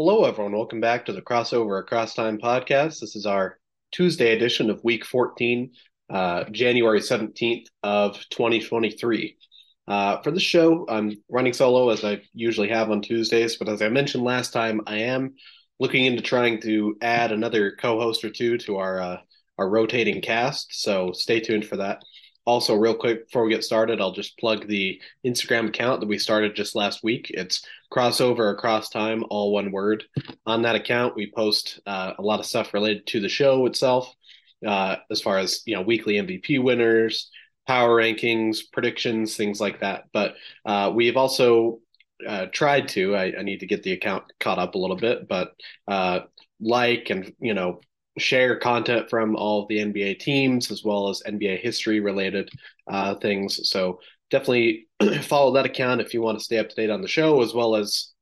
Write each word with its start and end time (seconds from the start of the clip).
Hello, 0.00 0.26
everyone. 0.26 0.52
Welcome 0.52 0.80
back 0.80 1.06
to 1.06 1.12
the 1.12 1.20
Crossover 1.20 1.80
Across 1.80 2.14
Time 2.14 2.38
podcast. 2.38 3.00
This 3.00 3.16
is 3.16 3.26
our 3.26 3.58
Tuesday 3.90 4.32
edition 4.32 4.70
of 4.70 4.84
Week 4.84 5.04
14, 5.04 5.72
uh, 6.08 6.44
January 6.52 7.00
17th 7.00 7.66
of 7.82 8.14
2023. 8.30 9.36
Uh, 9.88 10.22
for 10.22 10.30
the 10.30 10.38
show, 10.38 10.86
I'm 10.88 11.16
running 11.28 11.52
solo 11.52 11.90
as 11.90 12.04
I 12.04 12.22
usually 12.32 12.68
have 12.68 12.92
on 12.92 13.02
Tuesdays, 13.02 13.56
but 13.56 13.68
as 13.68 13.82
I 13.82 13.88
mentioned 13.88 14.22
last 14.22 14.52
time, 14.52 14.82
I 14.86 14.98
am 14.98 15.34
looking 15.80 16.04
into 16.04 16.22
trying 16.22 16.60
to 16.60 16.96
add 17.02 17.32
another 17.32 17.72
co-host 17.72 18.24
or 18.24 18.30
two 18.30 18.56
to 18.58 18.76
our 18.76 19.00
uh, 19.00 19.16
our 19.58 19.68
rotating 19.68 20.22
cast. 20.22 20.80
So 20.80 21.10
stay 21.10 21.40
tuned 21.40 21.66
for 21.66 21.78
that. 21.78 22.04
Also, 22.48 22.74
real 22.74 22.94
quick 22.94 23.26
before 23.26 23.44
we 23.44 23.50
get 23.50 23.62
started, 23.62 24.00
I'll 24.00 24.10
just 24.10 24.38
plug 24.38 24.66
the 24.66 24.98
Instagram 25.22 25.68
account 25.68 26.00
that 26.00 26.06
we 26.06 26.16
started 26.16 26.56
just 26.56 26.74
last 26.74 27.04
week. 27.04 27.30
It's 27.34 27.62
crossover 27.92 28.50
across 28.54 28.88
time, 28.88 29.22
all 29.28 29.52
one 29.52 29.70
word. 29.70 30.04
On 30.46 30.62
that 30.62 30.74
account, 30.74 31.14
we 31.14 31.30
post 31.30 31.78
uh, 31.84 32.14
a 32.18 32.22
lot 32.22 32.40
of 32.40 32.46
stuff 32.46 32.72
related 32.72 33.06
to 33.08 33.20
the 33.20 33.28
show 33.28 33.66
itself, 33.66 34.10
uh, 34.66 34.96
as 35.10 35.20
far 35.20 35.36
as 35.36 35.60
you 35.66 35.74
know, 35.74 35.82
weekly 35.82 36.14
MVP 36.14 36.62
winners, 36.62 37.30
power 37.66 37.94
rankings, 37.94 38.60
predictions, 38.72 39.36
things 39.36 39.60
like 39.60 39.80
that. 39.80 40.04
But 40.14 40.36
uh, 40.64 40.90
we 40.94 41.04
have 41.04 41.18
also 41.18 41.80
uh, 42.26 42.46
tried 42.46 42.88
to. 42.88 43.14
I, 43.14 43.34
I, 43.38 43.42
need 43.42 43.60
to 43.60 43.66
get 43.66 43.82
the 43.82 43.92
account 43.92 44.24
caught 44.40 44.58
up 44.58 44.74
a 44.74 44.78
little 44.78 44.96
bit, 44.96 45.28
but 45.28 45.52
uh, 45.86 46.20
like 46.60 47.10
and 47.10 47.30
you 47.40 47.52
know 47.52 47.82
share 48.18 48.56
content 48.56 49.08
from 49.08 49.36
all 49.36 49.66
the 49.66 49.78
NBA 49.78 50.18
teams 50.20 50.70
as 50.70 50.84
well 50.84 51.08
as 51.08 51.22
NBA 51.26 51.60
history 51.60 52.00
related 52.00 52.50
uh, 52.86 53.14
things. 53.16 53.68
So 53.68 54.00
definitely 54.30 54.88
follow 55.22 55.52
that 55.54 55.66
account 55.66 56.00
if 56.00 56.14
you 56.14 56.22
want 56.22 56.38
to 56.38 56.44
stay 56.44 56.58
up 56.58 56.68
to 56.68 56.74
date 56.74 56.90
on 56.90 57.02
the 57.02 57.08
show 57.08 57.42
as 57.42 57.54
well 57.54 57.76
as 57.76 58.12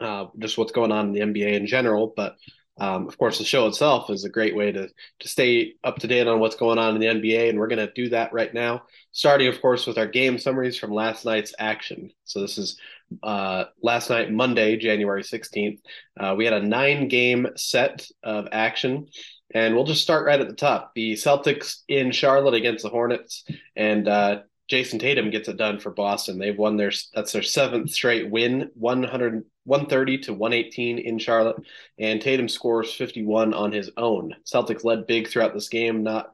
uh, 0.00 0.26
just 0.38 0.58
what's 0.58 0.72
going 0.72 0.92
on 0.92 1.08
in 1.08 1.12
the 1.12 1.20
NBA 1.20 1.54
in 1.54 1.66
general. 1.66 2.12
But 2.16 2.36
um, 2.80 3.08
of 3.08 3.18
course, 3.18 3.38
the 3.38 3.44
show 3.44 3.66
itself 3.66 4.08
is 4.08 4.24
a 4.24 4.30
great 4.30 4.54
way 4.54 4.70
to 4.70 4.88
to 5.20 5.28
stay 5.28 5.74
up 5.82 5.98
to 5.98 6.06
date 6.06 6.28
on 6.28 6.38
what's 6.38 6.54
going 6.54 6.78
on 6.78 6.94
in 6.94 7.00
the 7.00 7.06
NBA, 7.08 7.48
and 7.48 7.58
we're 7.58 7.66
going 7.66 7.84
to 7.84 7.92
do 7.92 8.08
that 8.10 8.32
right 8.32 8.52
now. 8.54 8.82
Starting, 9.10 9.48
of 9.48 9.60
course, 9.60 9.86
with 9.86 9.98
our 9.98 10.06
game 10.06 10.38
summaries 10.38 10.78
from 10.78 10.92
last 10.92 11.24
night's 11.24 11.54
action. 11.58 12.10
So 12.24 12.40
this 12.40 12.56
is 12.56 12.78
uh, 13.22 13.64
last 13.82 14.10
night, 14.10 14.30
Monday, 14.30 14.76
January 14.76 15.22
16th. 15.22 15.80
Uh, 16.18 16.34
we 16.36 16.44
had 16.44 16.54
a 16.54 16.62
nine 16.62 17.08
game 17.08 17.48
set 17.56 18.06
of 18.22 18.46
action. 18.52 19.08
And 19.54 19.74
we'll 19.74 19.84
just 19.84 20.02
start 20.02 20.26
right 20.26 20.40
at 20.40 20.48
the 20.48 20.54
top. 20.54 20.92
The 20.94 21.14
Celtics 21.14 21.82
in 21.88 22.12
Charlotte 22.12 22.54
against 22.54 22.82
the 22.82 22.90
Hornets, 22.90 23.44
and 23.74 24.06
uh, 24.06 24.40
Jayson 24.68 24.98
Tatum 24.98 25.30
gets 25.30 25.48
it 25.48 25.56
done 25.56 25.80
for 25.80 25.90
Boston. 25.90 26.38
They've 26.38 26.56
won 26.56 26.76
their 26.76 26.92
that's 27.14 27.32
their 27.32 27.42
seventh 27.42 27.90
straight 27.90 28.30
win, 28.30 28.70
100, 28.74 29.44
130 29.64 30.18
to 30.18 30.34
118 30.34 30.98
in 30.98 31.18
Charlotte, 31.18 31.56
and 31.98 32.20
Tatum 32.20 32.48
scores 32.48 32.92
51 32.92 33.54
on 33.54 33.72
his 33.72 33.90
own. 33.96 34.34
Celtics 34.44 34.84
led 34.84 35.06
big 35.06 35.28
throughout 35.28 35.54
this 35.54 35.68
game, 35.68 36.02
not 36.02 36.32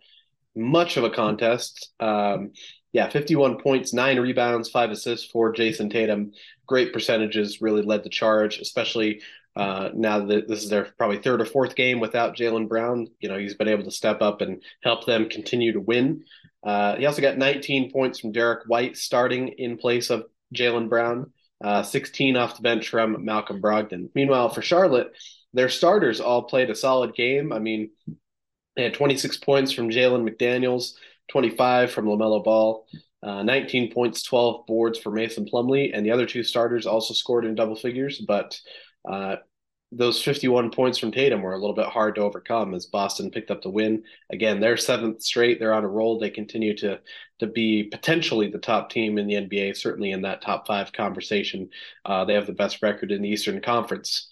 much 0.56 0.96
of 0.96 1.04
a 1.04 1.10
contest. 1.10 1.92
Um, 2.00 2.52
yeah, 2.92 3.08
51 3.08 3.58
points, 3.58 3.92
nine 3.92 4.20
rebounds, 4.20 4.70
five 4.70 4.90
assists 4.90 5.28
for 5.28 5.52
Jayson 5.52 5.90
Tatum. 5.90 6.32
Great 6.66 6.92
percentages, 6.92 7.60
really 7.60 7.82
led 7.82 8.04
the 8.04 8.08
charge, 8.08 8.58
especially 8.58 9.20
uh, 9.56 9.90
now 9.94 10.24
that 10.26 10.48
this 10.48 10.62
is 10.62 10.70
their 10.70 10.84
probably 10.98 11.18
third 11.18 11.40
or 11.40 11.44
fourth 11.44 11.76
game 11.76 12.00
without 12.00 12.36
Jaylen 12.36 12.68
Brown. 12.68 13.06
You 13.20 13.28
know, 13.28 13.38
he's 13.38 13.54
been 13.54 13.68
able 13.68 13.84
to 13.84 13.90
step 13.90 14.20
up 14.20 14.40
and 14.40 14.62
help 14.82 15.06
them 15.06 15.28
continue 15.28 15.72
to 15.72 15.80
win. 15.80 16.24
Uh, 16.64 16.96
he 16.96 17.06
also 17.06 17.22
got 17.22 17.38
19 17.38 17.92
points 17.92 18.18
from 18.18 18.32
Derrick 18.32 18.64
White 18.66 18.96
starting 18.96 19.48
in 19.48 19.76
place 19.76 20.10
of 20.10 20.24
Jaylen 20.54 20.88
Brown, 20.88 21.32
uh, 21.62 21.82
16 21.82 22.36
off 22.36 22.56
the 22.56 22.62
bench 22.62 22.88
from 22.88 23.24
Malcolm 23.24 23.60
Brogdon. 23.60 24.08
Meanwhile, 24.14 24.48
for 24.48 24.62
Charlotte, 24.62 25.12
their 25.52 25.68
starters 25.68 26.20
all 26.20 26.42
played 26.42 26.70
a 26.70 26.74
solid 26.74 27.14
game. 27.14 27.52
I 27.52 27.58
mean, 27.58 27.90
they 28.76 28.84
had 28.84 28.94
26 28.94 29.36
points 29.38 29.72
from 29.72 29.90
Jalen 29.90 30.28
McDaniels, 30.28 30.94
25 31.30 31.92
from 31.92 32.06
LaMelo 32.06 32.42
Ball, 32.42 32.86
uh, 33.22 33.42
19 33.42 33.92
points, 33.92 34.22
12 34.22 34.66
boards 34.66 34.98
for 34.98 35.10
Mason 35.10 35.46
Plumlee, 35.46 35.90
and 35.94 36.04
the 36.04 36.10
other 36.10 36.26
two 36.26 36.42
starters 36.42 36.86
also 36.86 37.14
scored 37.14 37.44
in 37.44 37.54
double 37.54 37.76
figures. 37.76 38.22
But 38.26 38.58
uh, 39.08 39.36
those 39.96 40.22
51 40.22 40.70
points 40.70 40.98
from 40.98 41.12
Tatum 41.12 41.42
were 41.42 41.54
a 41.54 41.58
little 41.58 41.74
bit 41.74 41.86
hard 41.86 42.16
to 42.16 42.22
overcome 42.22 42.74
as 42.74 42.86
Boston 42.86 43.30
picked 43.30 43.50
up 43.50 43.62
the 43.62 43.70
win. 43.70 44.02
Again, 44.30 44.60
they're 44.60 44.76
seventh 44.76 45.22
straight. 45.22 45.58
They're 45.58 45.74
on 45.74 45.84
a 45.84 45.88
roll. 45.88 46.18
They 46.18 46.30
continue 46.30 46.76
to 46.78 47.00
to 47.40 47.46
be 47.46 47.84
potentially 47.84 48.50
the 48.50 48.58
top 48.58 48.90
team 48.90 49.18
in 49.18 49.26
the 49.26 49.34
NBA, 49.34 49.76
certainly 49.76 50.12
in 50.12 50.22
that 50.22 50.42
top 50.42 50.66
five 50.66 50.92
conversation. 50.92 51.70
Uh, 52.04 52.24
they 52.24 52.34
have 52.34 52.46
the 52.46 52.52
best 52.52 52.82
record 52.82 53.12
in 53.12 53.22
the 53.22 53.28
Eastern 53.28 53.60
Conference. 53.60 54.28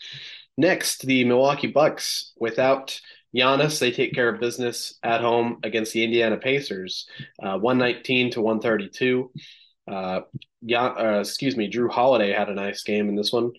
Next, 0.56 1.02
the 1.02 1.24
Milwaukee 1.24 1.68
Bucks. 1.68 2.32
Without 2.38 3.00
Giannis, 3.34 3.78
they 3.78 3.90
take 3.90 4.14
care 4.14 4.28
of 4.28 4.40
business 4.40 4.98
at 5.02 5.20
home 5.20 5.58
against 5.62 5.92
the 5.92 6.04
Indiana 6.04 6.36
Pacers, 6.36 7.08
uh, 7.42 7.58
119 7.58 8.32
to 8.32 8.40
132. 8.40 9.30
Uh, 9.90 10.20
uh, 10.74 11.18
excuse 11.20 11.56
me, 11.56 11.70
Jrue 11.70 11.90
Holiday 11.90 12.32
had 12.32 12.48
a 12.48 12.54
nice 12.54 12.82
game 12.82 13.08
in 13.08 13.16
this 13.16 13.32
one. 13.32 13.52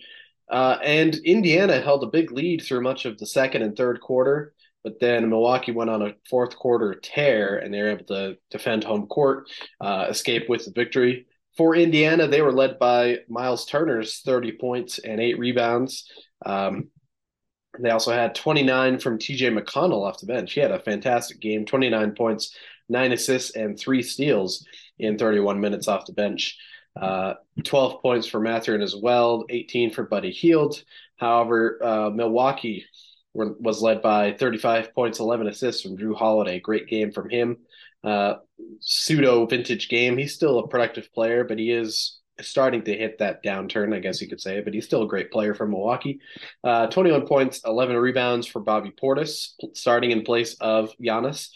Uh, 0.50 0.78
and 0.84 1.16
Indiana 1.16 1.82
held 1.82 2.04
a 2.04 2.08
big 2.08 2.32
lead 2.32 2.62
through 2.62 2.82
much 2.82 3.06
of 3.06 3.18
the 3.18 3.26
second 3.26 3.62
and 3.62 3.76
third 3.76 4.02
quarter, 4.02 4.54
but 4.84 5.00
then 5.00 5.30
Milwaukee 5.30 5.72
went 5.72 5.90
on 5.90 6.02
a 6.02 6.16
fourth 6.30 6.56
quarter 6.56 6.94
tear 6.96 7.58
and 7.58 7.74
they 7.74 7.82
were 7.82 7.90
able 7.90 8.06
to 8.06 8.38
defend 8.52 8.84
home 8.84 9.08
court, 9.08 9.50
uh, 9.80 10.08
escape 10.10 10.50
with 10.50 10.66
the 10.66 10.72
victory. 10.72 11.26
For 11.56 11.76
Indiana, 11.76 12.28
they 12.28 12.42
were 12.42 12.52
led 12.52 12.80
by 12.80 13.20
Miles 13.30 13.66
Turner's 13.66 14.22
30 14.22 14.54
points 14.54 15.00
and 15.00 15.22
eight 15.22 15.40
rebounds. 15.40 16.12
Um, 16.46 16.90
they 17.80 17.90
also 17.90 18.12
had 18.12 18.36
29 18.36 19.00
from 19.00 19.18
TJ 19.18 19.58
McConnell 19.58 20.08
off 20.08 20.20
the 20.20 20.26
bench. 20.26 20.54
He 20.54 20.60
had 20.60 20.72
a 20.72 20.80
fantastic 20.80 21.40
game 21.40 21.66
29 21.66 22.14
points, 22.16 22.56
nine 22.90 23.12
assists, 23.12 23.56
and 23.56 23.78
three 23.78 24.04
steals 24.04 24.66
in 25.00 25.18
31 25.18 25.60
minutes 25.60 25.88
off 25.88 26.06
the 26.06 26.14
bench. 26.14 26.58
Uh, 27.00 27.34
12 27.64 28.02
points 28.02 28.28
for 28.28 28.40
Mathurin 28.40 28.82
as 28.82 28.96
well, 28.96 29.46
18 29.50 29.92
for 29.92 30.04
Buddy 30.04 30.32
Hield. 30.32 30.84
However, 31.18 31.80
uh, 31.84 32.10
Milwaukee 32.10 32.86
were, 33.34 33.56
was 33.60 33.82
led 33.82 34.02
by 34.02 34.34
35 34.34 34.94
points, 34.94 35.20
11 35.20 35.48
assists 35.48 35.82
from 35.82 35.98
Jrue 35.98 36.16
Holiday. 36.16 36.60
Great 36.60 36.88
game 36.88 37.12
from 37.12 37.30
him. 37.30 37.58
Uh, 38.04 38.36
pseudo 38.80 39.46
vintage 39.46 39.90
game. 39.90 40.18
He's 40.18 40.36
still 40.36 40.60
a 40.60 40.68
productive 40.68 41.12
player, 41.14 41.44
but 41.44 41.58
he 41.58 41.72
is 41.72 42.20
starting 42.42 42.84
to 42.84 42.96
hit 42.96 43.20
that 43.20 43.44
downturn, 43.44 43.96
I 43.96 44.00
guess 44.00 44.22
you 44.22 44.28
could 44.28 44.42
say. 44.42 44.62
But 44.62 44.74
he's 44.74 44.86
still 44.86 45.04
a 45.04 45.08
great 45.08 45.32
player 45.32 45.54
from 45.54 45.72
Milwaukee. 45.72 46.20
Uh, 46.64 46.88
21 46.88 47.28
points, 47.28 47.62
11 47.66 47.96
rebounds 47.96 48.48
for 48.48 48.60
Bobby 48.60 48.92
Portis, 48.92 49.54
starting 49.74 50.12
in 50.12 50.24
place 50.24 50.56
of 50.60 50.92
Giannis. 51.02 51.50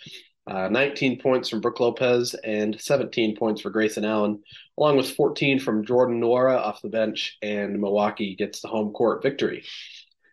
Uh, 0.47 0.69
19 0.69 1.19
points 1.19 1.49
from 1.49 1.59
Brook 1.59 1.79
Lopez 1.79 2.33
and 2.33 2.79
17 2.79 3.35
points 3.35 3.61
for 3.61 3.69
Grayson 3.69 4.05
Allen, 4.05 4.41
along 4.77 4.95
with 4.95 5.11
14 5.11 5.59
from 5.59 5.85
Jordan 5.85 6.21
Nwora 6.21 6.57
off 6.57 6.81
the 6.81 6.87
bench, 6.87 7.37
and 7.41 7.81
Milwaukee 7.81 8.35
gets 8.35 8.61
the 8.61 8.69
home 8.69 8.93
court 8.93 9.21
victory. 9.21 9.65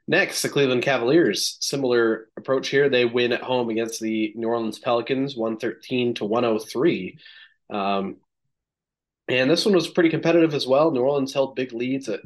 Next, 0.07 0.43
the 0.43 0.51
Cleveland 0.51 0.83
Cavaliers. 0.83 1.57
Similar 1.61 2.29
approach 2.37 2.69
here. 2.69 2.89
They 2.89 3.07
win 3.07 3.33
at 3.33 3.43
home 3.43 3.71
against 3.71 4.01
the 4.01 4.33
New 4.37 4.49
Orleans 4.49 4.79
Pelicans, 4.79 5.35
113 5.35 6.15
to 6.15 6.25
103. 6.27 7.19
Um, 7.71 8.17
and 9.27 9.51
this 9.51 9.65
one 9.65 9.75
was 9.75 9.89
pretty 9.89 10.11
competitive 10.11 10.53
as 10.53 10.67
well. 10.67 10.91
New 10.91 11.01
Orleans 11.01 11.33
held 11.33 11.57
big 11.57 11.73
leads 11.73 12.11
at 12.11 12.21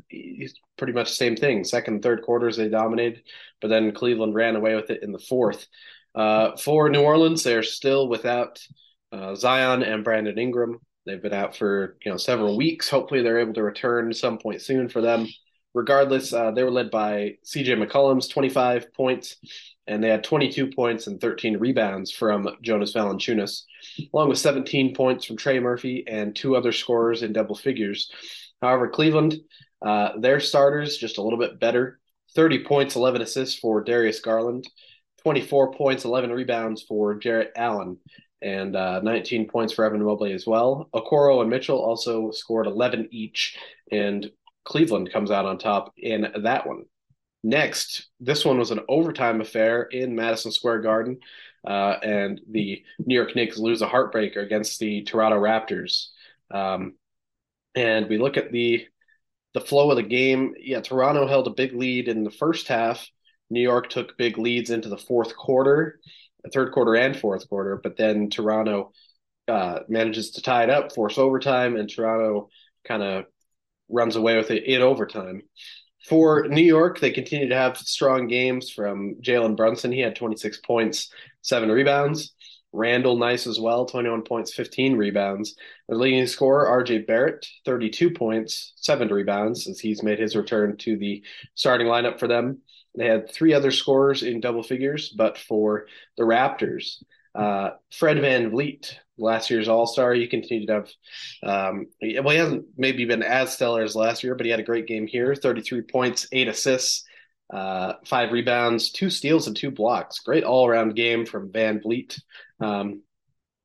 pretty 0.77 0.93
much 0.93 1.11
the 1.11 1.15
same 1.15 1.37
thing. 1.37 1.63
Second 1.63 2.03
third 2.03 2.23
quarters, 2.23 2.57
they 2.57 2.69
dominated, 2.69 3.23
but 3.61 3.69
then 3.69 3.93
Cleveland 3.93 4.35
ran 4.35 4.57
away 4.57 4.75
with 4.75 4.91
it 4.91 5.05
in 5.05 5.13
the 5.13 5.19
fourth. 5.19 5.69
Uh, 6.15 6.57
for 6.57 6.89
New 6.89 7.03
Orleans, 7.03 7.43
they're 7.43 7.63
still 7.63 8.09
without 8.09 8.61
uh, 9.13 9.35
Zion 9.35 9.83
and 9.83 10.05
Brandon 10.05 10.39
Ingram. 10.39 10.81
They've 11.07 11.23
been 11.23 11.33
out 11.33 11.57
for 11.57 11.97
you 12.05 12.11
know 12.11 12.19
several 12.19 12.57
weeks. 12.57 12.89
Hopefully, 12.89 13.23
they're 13.23 13.39
able 13.41 13.55
to 13.55 13.63
return 13.63 14.13
some 14.13 14.39
point 14.39 14.61
soon 14.61 14.89
for 14.89 15.01
them. 15.01 15.27
Regardless, 15.75 16.33
uh, 16.33 16.51
they 16.51 16.65
were 16.65 16.71
led 16.71 16.91
by 16.91 17.37
C.J. 17.45 17.77
McCollum's 17.77 18.29
25 18.29 18.93
points, 18.95 19.37
and 19.87 20.03
they 20.03 20.09
had 20.09 20.25
22 20.25 20.73
points 20.73 21.07
and 21.07 21.21
13 21.21 21.59
rebounds 21.59 22.11
from 22.11 22.49
Jonas 22.63 22.95
Valanciunas, 22.95 23.63
along 24.13 24.29
with 24.29 24.39
17 24.39 24.95
points 24.95 25.25
from 25.25 25.37
Trey 25.37 25.61
Murphy 25.61 26.05
and 26.07 26.35
two 26.35 26.57
other 26.57 26.73
scorers 26.73 27.23
in 27.23 27.33
double 27.33 27.55
figures. 27.55 28.11
However, 28.61 28.89
Cleveland, 28.89 29.37
uh, 29.81 30.19
their 30.19 30.41
starters 30.41 30.97
just 30.97 31.19
a 31.19 31.23
little 31.23 31.39
bit 31.39 31.61
better. 31.61 32.01
30 32.35 32.65
points, 32.65 32.97
11 32.97 33.23
assists 33.23 33.59
for 33.59 33.83
Darius 33.83 34.21
Garland, 34.21 34.67
24 35.23 35.73
points, 35.73 36.05
11 36.05 36.31
rebounds 36.31 36.83
for 36.83 37.15
Jarrett 37.15 37.53
Allen, 37.57 37.99
and 38.41 38.77
uh, 38.77 39.01
19 39.01 39.49
points 39.49 39.73
for 39.73 39.85
Evan 39.85 40.03
Mobley 40.03 40.33
as 40.33 40.47
well. 40.47 40.89
Okoro 40.95 41.41
and 41.41 41.51
Mitchell 41.51 41.79
also 41.79 42.31
scored 42.31 42.67
11 42.67 43.09
each, 43.11 43.59
and 43.91 44.31
Cleveland 44.65 45.13
comes 45.13 45.31
out 45.31 45.47
on 45.47 45.59
top 45.59 45.93
in 45.97 46.27
that 46.43 46.67
one. 46.67 46.85
Next, 47.43 48.09
this 48.21 48.45
one 48.45 48.59
was 48.59 48.71
an 48.71 48.81
overtime 48.89 49.41
affair 49.41 49.83
in 49.83 50.15
Madison 50.15 50.51
Square 50.53 50.83
Garden, 50.83 51.19
uh, 51.67 51.97
and 52.03 52.41
the 52.51 52.83
New 52.99 53.15
York 53.15 53.35
Knicks 53.35 53.59
lose 53.59 53.83
a 53.83 53.87
heartbreaker 53.87 54.45
against 54.45 54.79
the 54.79 55.03
Toronto 55.03 55.39
Raptors. 55.39 56.09
Um, 56.51 56.95
and 57.75 58.09
we 58.09 58.19
look 58.19 58.37
at 58.37 58.53
the 58.53 58.87
the 59.55 59.61
flow 59.61 59.91
of 59.91 59.97
the 59.97 60.03
game, 60.03 60.55
yeah, 60.61 60.81
Toronto 60.81 61.27
held 61.27 61.47
a 61.47 61.51
big 61.51 61.75
lead 61.75 62.07
in 62.09 62.23
the 62.23 62.31
first 62.31 62.69
half. 62.69 63.09
New 63.51 63.61
York 63.61 63.89
took 63.89 64.17
big 64.17 64.39
leads 64.39 64.71
into 64.71 64.89
the 64.89 64.99
fourth 64.99 65.37
quarter, 65.37 66.01
third 66.53 66.73
quarter 66.73 66.97
and 66.97 67.17
fourth 67.17 67.49
quarter, 67.49 67.81
but 67.83 67.97
then 67.97 68.31
Toronto 68.31 68.93
uh, 69.49 69.81
manages 69.89 70.33
to 70.33 70.43
tie 70.43 70.65
it 70.65 70.71
up, 70.71 70.95
force 70.95 71.19
overtime, 71.19 71.77
and 71.77 71.89
Toronto 71.89 72.49
kind 72.85 73.03
of 73.03 73.25
runs 73.89 74.17
away 74.17 74.37
with 74.37 74.51
it 74.51 74.65
in 74.65 74.83
overtime. 74.83 75.43
For 76.09 76.47
New 76.49 76.63
York, 76.63 77.01
they 77.01 77.11
continue 77.11 77.49
to 77.49 77.57
have 77.57 77.77
strong 77.77 78.29
games 78.29 78.71
from 78.71 79.17
Jalen 79.21 79.57
Brunson. 79.57 79.93
He 79.93 80.01
had 80.01 80.17
26 80.17 80.59
points, 80.59 81.11
seven 81.43 81.71
rebounds. 81.71 82.35
Randle 82.73 83.17
nice 83.17 83.47
as 83.47 83.59
well, 83.59 83.87
21 83.87 84.23
points, 84.23 84.53
15 84.53 84.97
rebounds. 84.97 85.57
Their 85.89 85.97
leading 85.97 86.27
scorer, 86.27 86.83
RJ 86.83 87.07
Barrett, 87.07 87.47
32 87.65 88.11
points, 88.11 88.75
seven 88.77 89.09
rebounds, 89.09 89.67
as 89.67 89.81
he's 89.81 90.03
made 90.03 90.19
his 90.19 90.37
return 90.37 90.77
to 90.79 90.97
the 90.97 91.25
starting 91.55 91.87
lineup 91.87 92.19
for 92.19 92.29
them. 92.29 92.59
They 92.99 93.07
had 93.07 93.31
three 93.31 93.55
other 93.55 93.71
scorers 93.71 94.23
in 94.23 94.41
double 94.41 94.63
figures, 94.63 95.09
but 95.11 95.39
for 95.39 95.87
the 96.17 96.25
Raptors, 96.25 97.03
uh, 97.35 97.71
Fred 97.93 98.17
VanVleet, 98.19 98.93
last 99.17 99.51
year's 99.51 99.69
All 99.69 99.87
Star, 99.87 100.13
he 100.13 100.27
continued 100.27 100.67
to 100.67 100.75
have, 100.75 100.91
um, 101.43 101.87
well, 102.01 102.31
he 102.31 102.39
hasn't 102.39 102.67
maybe 102.77 103.05
been 103.05 103.23
as 103.23 103.53
stellar 103.53 103.83
as 103.83 103.95
last 103.95 104.25
year, 104.25 104.35
but 104.35 104.45
he 104.45 104.51
had 104.51 104.61
a 104.61 104.65
great 104.65 104.87
game 104.87 105.07
here 105.07 105.35
33 105.35 105.83
points, 105.83 106.27
eight 106.33 106.49
assists, 106.49 107.05
uh, 107.53 107.95
five 108.05 108.33
rebounds, 108.33 108.91
two 108.91 109.11
steals, 109.11 109.47
and 109.47 109.57
two 109.57 109.71
blocks. 109.71 110.19
Great 110.21 110.45
all 110.45 110.67
around 110.67 110.97
game 110.97 111.25
from 111.25 111.51
VanVleet. 111.51 112.21
Um, 112.61 113.03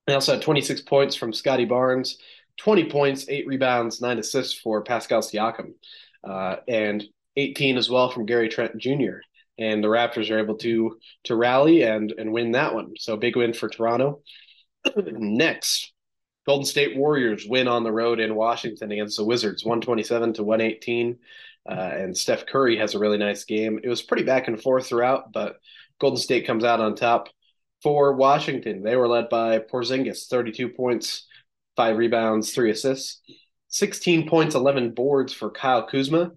they 0.08 0.14
also 0.14 0.34
had 0.34 0.42
26 0.42 0.82
points 0.82 1.16
from 1.16 1.34
Scottie 1.34 1.66
Barnes, 1.66 2.18
20 2.58 2.90
points, 2.90 3.26
eight 3.30 3.48
rebounds, 3.48 4.02
nine 4.02 4.20
assists 4.20 4.54
for 4.54 4.84
Pascal 4.84 5.22
Siakam, 5.22 5.74
uh, 6.24 6.58
and 6.68 7.04
18 7.38 7.78
as 7.78 7.90
well 7.90 8.10
from 8.10 8.26
Gary 8.26 8.50
Trent 8.50 8.78
Jr. 8.78 9.22
And 9.58 9.84
the 9.84 9.88
Raptors 9.88 10.32
are 10.32 10.40
able 10.40 10.58
to 10.58 10.98
to 11.26 11.36
rally 11.36 11.84
and 11.84 12.14
and 12.18 12.32
win 12.32 12.52
that 12.52 12.74
one. 12.74 12.94
So 12.98 13.18
big 13.18 13.36
win 13.36 13.54
for 13.54 13.70
Toronto. 13.70 14.22
Next, 14.96 15.94
Golden 16.46 16.66
State 16.66 16.98
Warriors 16.98 17.46
win 17.48 17.68
on 17.68 17.84
the 17.84 17.92
road 17.92 18.20
in 18.20 18.36
Washington 18.36 18.92
against 18.92 19.18
the 19.18 19.26
Wizards, 19.26 19.64
127 19.64 20.34
to 20.34 20.44
118. 20.44 21.20
Uh, 21.70 21.74
and 21.74 22.18
Steph 22.18 22.46
Curry 22.46 22.78
has 22.78 22.94
a 22.94 23.00
really 23.00 23.18
nice 23.18 23.46
game. 23.46 23.80
It 23.82 23.90
was 23.90 24.02
pretty 24.02 24.24
back 24.24 24.48
and 24.48 24.62
forth 24.62 24.88
throughout, 24.88 25.32
but 25.32 25.60
Golden 26.00 26.18
State 26.18 26.46
comes 26.46 26.66
out 26.66 26.82
on 26.82 26.96
top. 26.96 27.30
For 27.82 28.14
Washington, 28.14 28.82
they 28.82 28.96
were 28.96 29.08
led 29.08 29.30
by 29.30 29.60
Porzingis, 29.60 30.28
32 30.28 30.70
points, 30.70 31.26
five 31.76 31.98
rebounds, 31.98 32.54
three 32.54 32.72
assists, 32.72 33.22
16 33.70 34.30
points, 34.30 34.56
11 34.56 34.92
boards 34.92 35.34
for 35.34 35.50
Kyle 35.50 35.86
Kuzma, 35.86 36.32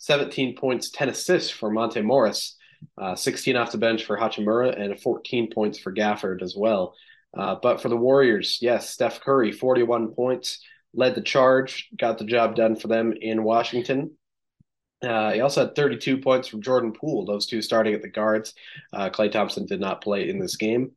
17 0.00 0.56
points, 0.56 0.90
10 0.90 1.10
assists 1.10 1.50
for 1.50 1.70
Monte 1.70 2.00
Morris, 2.00 2.56
uh, 2.98 3.14
16 3.14 3.54
off 3.56 3.70
the 3.70 3.78
bench 3.78 4.04
for 4.04 4.16
Hachimura, 4.16 4.78
and 4.78 4.98
14 4.98 5.50
points 5.52 5.78
for 5.78 5.92
Gafford 5.92 6.42
as 6.42 6.54
well. 6.56 6.94
Uh, 7.36 7.56
but 7.62 7.80
for 7.80 7.88
the 7.88 7.96
Warriors, 7.96 8.58
yes, 8.60 8.90
Steph 8.90 9.20
Curry, 9.20 9.52
41 9.52 10.14
points, 10.14 10.64
led 10.94 11.14
the 11.14 11.20
charge, 11.20 11.88
got 11.96 12.18
the 12.18 12.24
job 12.24 12.56
done 12.56 12.76
for 12.76 12.88
them 12.88 13.12
in 13.20 13.44
Washington. 13.44 14.12
Uh, 15.02 15.32
he 15.32 15.40
also 15.40 15.66
had 15.66 15.76
32 15.76 16.18
points 16.18 16.48
from 16.48 16.62
Jordan 16.62 16.92
Poole, 16.92 17.26
those 17.26 17.46
two 17.46 17.62
starting 17.62 17.94
at 17.94 18.02
the 18.02 18.08
guards. 18.08 18.54
Uh, 18.92 19.10
Klay 19.10 19.30
Thompson 19.30 19.66
did 19.66 19.80
not 19.80 20.02
play 20.02 20.28
in 20.28 20.38
this 20.38 20.56
game. 20.56 20.92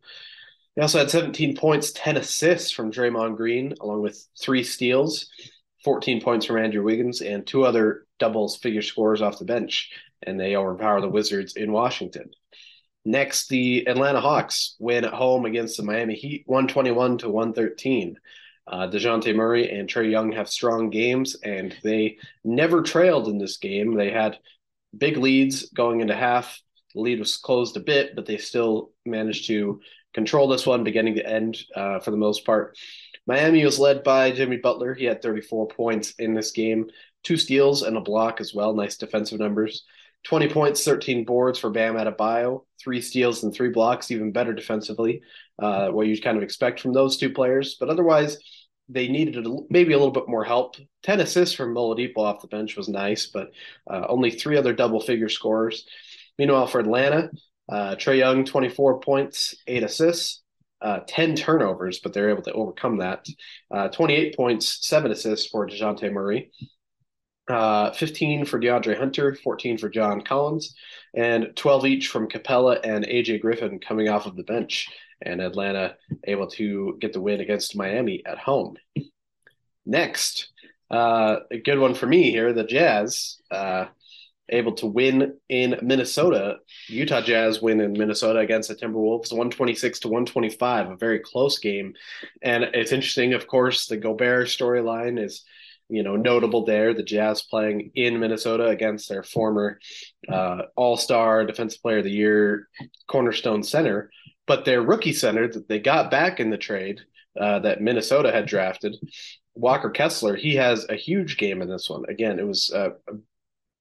He 0.76 0.82
also 0.82 0.98
had 0.98 1.12
17 1.12 1.56
points, 1.56 1.92
10 1.92 2.18
assists 2.18 2.72
from 2.72 2.92
Draymond 2.92 3.36
Green, 3.36 3.76
along 3.80 4.02
with 4.02 4.26
three 4.40 4.64
steals, 4.64 5.30
14 5.84 6.22
points 6.22 6.46
from 6.46 6.58
Andrew 6.58 6.84
Wiggins, 6.84 7.22
and 7.22 7.46
two 7.46 7.66
other 7.66 8.06
doubles 8.20 8.58
figure 8.58 8.82
scores 8.82 9.22
off 9.22 9.40
the 9.40 9.46
bench. 9.46 9.92
And 10.26 10.40
they 10.40 10.56
overpower 10.56 11.02
the 11.02 11.10
Wizards 11.10 11.56
in 11.56 11.72
Washington. 11.72 12.32
Next, 13.06 13.50
the 13.50 13.88
Atlanta 13.88 14.22
Hawks 14.22 14.76
win 14.80 15.04
at 15.04 15.14
home 15.14 15.46
against 15.46 15.76
the 15.76 15.84
Miami 15.84 16.16
Heat, 16.16 16.44
121 16.46 17.18
to 17.20 17.30
113. 17.30 18.18
Uh, 18.66 18.88
DeJounte 18.88 19.36
Murray 19.36 19.70
and 19.70 19.90
Trae 19.90 20.10
Young 20.10 20.32
have 20.32 20.48
strong 20.48 20.90
games, 20.90 21.36
and 21.44 21.76
they 21.84 22.18
never 22.46 22.82
trailed 22.82 23.28
in 23.28 23.38
this 23.38 23.58
game. 23.58 23.96
They 23.96 24.10
had 24.10 24.38
big 24.98 25.18
leads 25.18 25.70
going 25.72 26.00
into 26.00 26.16
half. 26.16 26.62
The 26.94 27.02
lead 27.02 27.20
was 27.20 27.36
closed 27.36 27.76
a 27.76 27.82
bit, 27.82 28.16
but 28.16 28.26
they 28.26 28.38
still 28.38 28.92
managed 29.06 29.48
to 29.48 29.82
control 30.14 30.48
this 30.48 30.66
one 30.66 30.86
beginning 30.86 31.16
to 31.16 31.28
end 31.28 31.58
uh, 31.76 32.00
for 32.00 32.12
the 32.12 32.18
most 32.18 32.46
part. 32.46 32.78
Miami 33.26 33.64
was 33.64 33.80
led 33.80 34.04
by 34.04 34.32
Jimmy 34.32 34.58
Butler. 34.58 34.94
He 34.94 35.06
had 35.06 35.22
34 35.22 35.68
points 35.70 36.14
in 36.20 36.34
this 36.34 36.52
game, 36.52 36.90
two 37.24 37.38
steals 37.38 37.84
and 37.84 37.96
a 37.98 38.02
block 38.02 38.42
as 38.42 38.54
well. 38.54 38.74
Nice 38.74 38.98
defensive 38.98 39.40
numbers. 39.40 39.86
20 40.26 40.50
points, 40.50 40.84
13 40.84 41.26
boards 41.26 41.60
for 41.60 41.70
Bam 41.70 41.96
Adebayo, 41.96 42.64
three 42.82 43.02
steals 43.02 43.44
and 43.44 43.54
three 43.54 43.70
blocks, 43.70 44.10
even 44.10 44.32
better 44.32 44.54
defensively, 44.54 45.22
uh, 45.60 45.90
what 45.90 46.08
you'd 46.08 46.24
kind 46.24 46.38
of 46.38 46.44
expect 46.44 46.80
from 46.80 46.94
those 46.94 47.18
two 47.18 47.30
players. 47.30 47.76
But 47.80 47.90
otherwise, 47.90 48.38
they 48.90 49.08
needed 49.08 49.46
a, 49.46 49.58
maybe 49.70 49.94
a 49.94 49.98
little 49.98 50.14
bit 50.14 50.30
more 50.30 50.44
help. 50.44 50.76
10 51.04 51.20
assists 51.20 51.56
from 51.56 51.76
Oladipo 51.76 52.20
off 52.20 52.42
the 52.42 52.48
bench 52.48 52.78
was 52.78 52.88
nice, 52.88 53.28
but 53.28 53.52
uh, 53.90 54.06
only 54.08 54.32
three 54.32 54.58
other 54.58 54.74
double 54.74 55.02
figure 55.02 55.30
scorers. 55.30 55.86
Meanwhile, 56.38 56.68
for 56.68 56.80
Atlanta, 56.80 57.30
uh, 57.70 57.96
Trae 57.96 58.18
Young, 58.18 58.46
24 58.46 59.00
points, 59.00 59.56
eight 59.68 59.84
assists. 59.84 60.43
Uh, 60.84 61.00
10 61.08 61.36
turnovers, 61.36 62.00
but 62.00 62.12
they're 62.12 62.30
able 62.30 62.44
to 62.44 62.52
overcome 62.52 62.98
that. 62.98 63.26
Uh, 63.72 63.88
28 63.88 64.36
points, 64.36 64.86
seven 64.86 65.12
assists 65.12 65.48
for 65.48 65.66
DeJounte 65.66 66.12
Murray 66.12 66.52
uh, 67.50 67.92
15 67.92 68.46
for 68.46 68.60
DeAndre 68.60 68.98
Hunter, 68.98 69.36
14 69.36 69.78
for 69.78 69.90
John 69.90 70.22
Collins, 70.22 70.76
and 71.14 71.56
12 71.56 71.86
each 71.86 72.08
from 72.08 72.30
Capela 72.30 72.80
and 72.84 73.06
AJ 73.06 73.42
Griffin 73.42 73.80
coming 73.80 74.10
off 74.10 74.26
of 74.26 74.36
the 74.36 74.44
bench. 74.44 74.90
And 75.26 75.40
Atlanta 75.42 75.96
able 76.26 76.48
to 76.48 76.98
get 77.00 77.14
the 77.14 77.22
win 77.22 77.40
against 77.40 77.78
Miami 77.78 78.24
at 78.26 78.38
home. 78.38 78.76
Next, 79.86 80.52
uh, 80.92 81.38
a 81.50 81.60
good 81.60 81.80
one 81.80 81.94
for 81.94 82.08
me 82.08 82.30
here 82.30 82.52
the 82.52 82.66
Jazz. 82.66 83.38
Uh, 84.52 84.56
able 84.56 84.74
to 84.74 84.88
win 84.88 85.38
in 85.50 85.80
Minnesota. 85.82 86.58
Utah 86.88 87.22
Jazz 87.22 87.62
win 87.62 87.82
in 87.82 87.94
Minnesota 87.94 88.40
against 88.40 88.70
the 88.70 88.76
Timberwolves, 88.76 89.32
126 89.32 90.00
to 90.00 90.08
125, 90.08 90.92
a 90.92 90.96
very 90.98 91.20
close 91.20 91.60
game. 91.60 91.94
And 92.42 92.64
it's 92.64 92.92
interesting, 92.92 93.34
of 93.34 93.48
course, 93.48 93.88
the 93.88 93.98
Gobert 93.98 94.48
storyline 94.48 95.24
is 95.24 95.44
you 95.90 96.04
know 96.04 96.16
notable 96.16 96.66
there. 96.66 96.94
The 96.94 97.04
Jazz 97.04 97.42
playing 97.42 97.92
in 97.96 98.20
Minnesota 98.20 98.68
against 98.68 99.10
their 99.10 99.24
former 99.24 99.80
uh, 100.32 100.64
All 100.76 100.98
Star, 100.98 101.46
Defensive 101.46 101.82
Player 101.82 102.00
of 102.00 102.06
the 102.06 102.12
Year, 102.12 102.68
cornerstone 103.08 103.64
center, 103.64 104.10
but 104.48 104.66
their 104.66 104.82
rookie 104.82 105.14
center 105.14 105.48
that 105.48 105.68
they 105.68 105.80
got 105.80 106.10
back 106.10 106.40
in 106.40 106.50
the 106.50 106.58
trade 106.58 107.02
uh, 107.40 107.60
that 107.60 107.82
Minnesota 107.82 108.32
had 108.32 108.46
drafted, 108.46 108.96
Walker 109.56 109.90
Kessler. 109.90 110.36
He 110.36 110.56
has 110.56 110.86
a 110.90 110.96
huge 110.96 111.38
game 111.38 111.62
in 111.62 111.70
this 111.70 111.90
one. 111.90 112.04
Again, 112.08 112.40
it 112.40 112.48
was 112.48 112.72
a 112.72 112.94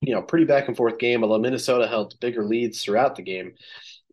you 0.03 0.15
know 0.15 0.23
pretty 0.23 0.45
back 0.45 0.69
and 0.69 0.77
forth 0.77 0.99
game. 0.99 1.23
Although 1.23 1.39
Minnesota 1.39 1.89
held 1.89 2.19
bigger 2.21 2.45
leads 2.45 2.83
throughout 2.83 3.17
the 3.17 3.23
game, 3.23 3.55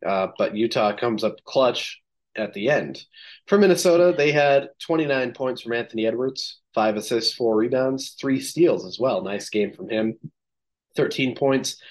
uh, 0.06 0.28
but 0.38 0.56
Utah 0.56 0.96
comes 0.96 1.24
up 1.24 1.44
clutch 1.44 2.00
at 2.36 2.54
the 2.54 2.70
end. 2.70 3.04
For 3.48 3.58
Minnesota, 3.58 4.14
they 4.16 4.32
had 4.32 4.70
29 4.80 5.34
points 5.34 5.62
from 5.62 5.74
Anthony 5.74 6.06
Edwards, 6.06 6.60
five 6.74 6.96
assists, 6.96 7.34
four 7.34 7.58
rebounds, 7.58 8.16
three 8.20 8.40
steals 8.40 8.86
as 8.86 9.00
well. 9.00 9.24
Nice 9.24 9.50
game 9.50 9.74
from 9.74 9.90
him. 9.90 10.16
13 10.96 11.36
points, 11.36 11.82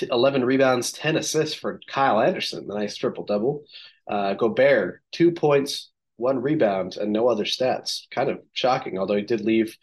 11 0.00 0.44
rebounds, 0.44 0.92
10 0.92 1.16
assists 1.16 1.54
for 1.54 1.80
Kyle 1.88 2.20
Anderson. 2.20 2.66
The 2.66 2.74
nice 2.74 2.96
triple 2.96 3.24
double. 3.24 3.64
Uh, 4.08 4.34
Gobert, 4.34 5.02
two 5.12 5.32
points, 5.32 5.90
one 6.16 6.40
rebound, 6.40 6.96
and 6.96 7.12
no 7.12 7.28
other 7.28 7.44
stats. 7.44 8.02
Kind 8.10 8.28
of 8.28 8.40
shocking, 8.52 8.98
although 8.98 9.16
he 9.16 9.22
did 9.22 9.40
leave 9.40 9.76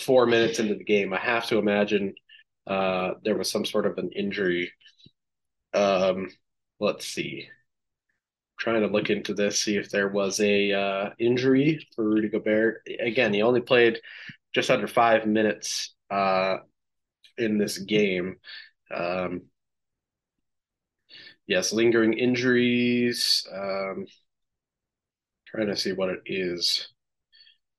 four 0.00 0.26
minutes 0.26 0.58
into 0.58 0.74
the 0.74 0.84
game. 0.84 1.12
I 1.12 1.18
have 1.18 1.46
to 1.46 1.58
imagine 1.58 2.14
uh, 2.66 3.12
there 3.24 3.36
was 3.36 3.50
some 3.50 3.64
sort 3.64 3.86
of 3.86 3.98
an 3.98 4.10
injury. 4.12 4.72
Um, 5.74 6.30
let's 6.80 7.06
see 7.06 7.48
trying 8.58 8.82
to 8.82 8.88
look 8.88 9.10
into 9.10 9.34
this, 9.34 9.62
see 9.62 9.76
if 9.76 9.90
there 9.90 10.08
was 10.08 10.40
a 10.40 10.72
uh, 10.72 11.10
injury 11.18 11.86
for 11.94 12.08
Rudy 12.08 12.28
Gobert. 12.28 12.86
Again, 13.00 13.32
he 13.32 13.42
only 13.42 13.60
played 13.60 14.00
just 14.54 14.70
under 14.70 14.86
five 14.86 15.26
minutes 15.26 15.94
uh, 16.10 16.58
in 17.36 17.58
this 17.58 17.78
game. 17.78 18.36
Um, 18.94 19.42
yes, 21.46 21.72
lingering 21.72 22.14
injuries. 22.14 23.46
Um, 23.52 24.06
trying 25.46 25.68
to 25.68 25.76
see 25.76 25.92
what 25.92 26.10
it 26.10 26.20
is. 26.26 26.88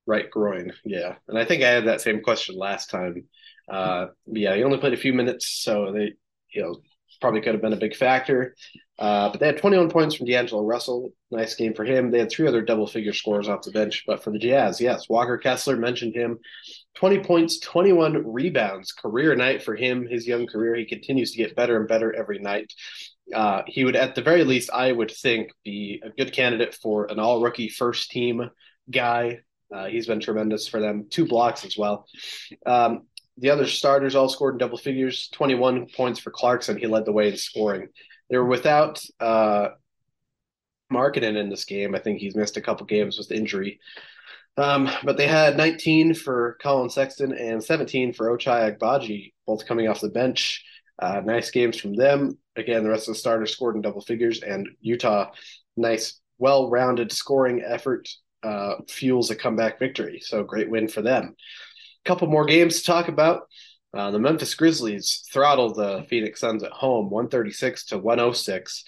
Right 0.06 0.29
groin, 0.32 0.72
yeah. 0.86 1.15
And 1.27 1.38
I 1.38 1.44
think 1.44 1.63
I 1.63 1.70
had 1.70 1.88
that 1.88 2.00
same 2.01 2.22
question 2.22 2.56
last 2.56 2.89
time. 2.89 3.25
Uh, 3.69 4.07
yeah, 4.25 4.55
he 4.55 4.63
only 4.63 4.77
played 4.77 4.93
a 4.93 4.97
few 4.97 5.13
minutes, 5.13 5.47
so 5.63 5.91
they, 5.91 6.13
you 6.53 6.62
know, 6.62 6.75
probably 7.19 7.41
could 7.41 7.53
have 7.53 7.62
been 7.62 7.74
a 7.74 7.77
big 7.77 7.95
factor. 7.95 8.55
Uh, 9.00 9.29
but 9.29 9.39
they 9.39 9.45
had 9.45 9.57
21 9.57 9.89
points 9.89 10.15
from 10.15 10.25
D'Angelo 10.25 10.63
Russell. 10.63 11.12
Nice 11.29 11.55
game 11.55 11.74
for 11.74 11.86
him. 11.86 12.09
They 12.09 12.19
had 12.19 12.31
three 12.31 12.47
other 12.47 12.63
double 12.63 12.88
figure 12.88 13.13
scores 13.13 13.47
off 13.47 13.62
the 13.62 13.71
bench. 13.71 14.03
But 14.07 14.24
for 14.24 14.31
the 14.31 14.39
Jazz, 14.39 14.81
yes, 14.81 15.07
Walker 15.07 15.38
Kessler 15.38 15.77
mentioned 15.77 16.15
him 16.15 16.39
20 16.95 17.19
points, 17.19 17.59
21 17.59 18.24
rebounds, 18.25 18.91
career 18.91 19.36
night 19.36 19.62
for 19.62 19.75
him, 19.75 20.07
his 20.07 20.27
young 20.27 20.47
career. 20.47 20.75
He 20.75 20.86
continues 20.86 21.31
to 21.31 21.38
get 21.38 21.55
better 21.55 21.77
and 21.77 21.88
better 21.88 22.13
every 22.13 22.39
night. 22.39 22.74
Uh, 23.33 23.62
he 23.67 23.83
would, 23.83 23.95
at 23.95 24.15
the 24.15 24.21
very 24.21 24.43
least, 24.43 24.71
I 24.71 24.91
would 24.91 25.12
think, 25.12 25.51
be 25.63 26.01
a 26.03 26.09
good 26.09 26.33
candidate 26.33 26.74
for 26.74 27.05
an 27.05 27.19
all 27.19 27.41
rookie 27.41 27.69
first 27.69 28.09
team 28.09 28.50
guy. 28.89 29.39
Uh, 29.74 29.86
he's 29.86 30.07
been 30.07 30.21
tremendous 30.21 30.67
for 30.67 30.79
them. 30.79 31.07
Two 31.09 31.27
blocks 31.27 31.65
as 31.65 31.77
well. 31.77 32.07
Um, 32.65 33.03
the 33.38 33.50
other 33.50 33.67
starters 33.67 34.15
all 34.15 34.29
scored 34.29 34.56
in 34.56 34.58
double 34.60 34.77
figures 34.77 35.29
21 35.34 35.88
points 35.96 36.20
for 36.20 36.32
Clarkson. 36.32 36.77
He 36.77 36.88
led 36.88 37.06
the 37.06 37.12
way 37.12 37.29
in 37.29 37.38
scoring. 37.38 37.89
They 38.29 38.38
were 38.38 38.46
without 38.46 39.03
uh, 39.20 39.70
Markkanen 40.91 41.38
in 41.38 41.50
this 41.50 41.65
game. 41.65 41.96
I 41.96 42.00
think 42.00 42.20
he's 42.20 42.36
missed 42.36 42.58
a 42.58 42.62
couple 42.62 42.86
games 42.86 43.17
with 43.17 43.32
injury. 43.32 43.79
Um, 44.58 44.89
but 45.03 45.17
they 45.17 45.27
had 45.27 45.56
19 45.56 46.15
for 46.15 46.58
Collin 46.62 46.89
Sexton 46.89 47.32
and 47.32 47.63
17 47.63 48.13
for 48.13 48.36
Ochai 48.36 48.75
Agbaji, 48.75 49.34
both 49.46 49.67
coming 49.67 49.88
off 49.88 50.01
the 50.01 50.10
bench. 50.10 50.63
Uh, 51.00 51.22
nice 51.24 51.51
games 51.51 51.77
from 51.79 51.94
them. 51.94 52.38
Again, 52.56 52.84
the 52.84 52.89
rest 52.89 53.08
of 53.08 53.13
the 53.13 53.20
starters 53.20 53.51
scored 53.51 53.75
in 53.75 53.84
double 53.84 54.01
figures, 54.01 54.41
and 54.41 54.67
Utah, 54.82 55.32
nice, 55.75 56.20
well 56.39 56.72
rounded 56.72 57.12
scoring 57.12 57.62
effort 57.63 58.10
uh, 58.41 58.75
fuels 58.89 59.29
a 59.29 59.36
comeback 59.36 59.77
victory. 59.77 60.20
So 60.24 60.44
great 60.44 60.70
win 60.70 60.88
for 60.88 61.03
them. 61.03 61.36
Couple 62.07 62.29
more 62.29 62.45
games 62.45 62.77
to 62.77 62.85
talk 62.85 63.09
about. 63.09 63.49
Uh, 63.93 64.11
the 64.11 64.19
Memphis 64.19 64.55
Grizzlies 64.55 65.27
throttled 65.33 65.75
the 65.75 66.05
Phoenix 66.09 66.39
Suns 66.39 66.63
at 66.63 66.71
home, 66.71 67.09
136 67.09 67.87
to 67.87 67.97
106. 67.97 68.85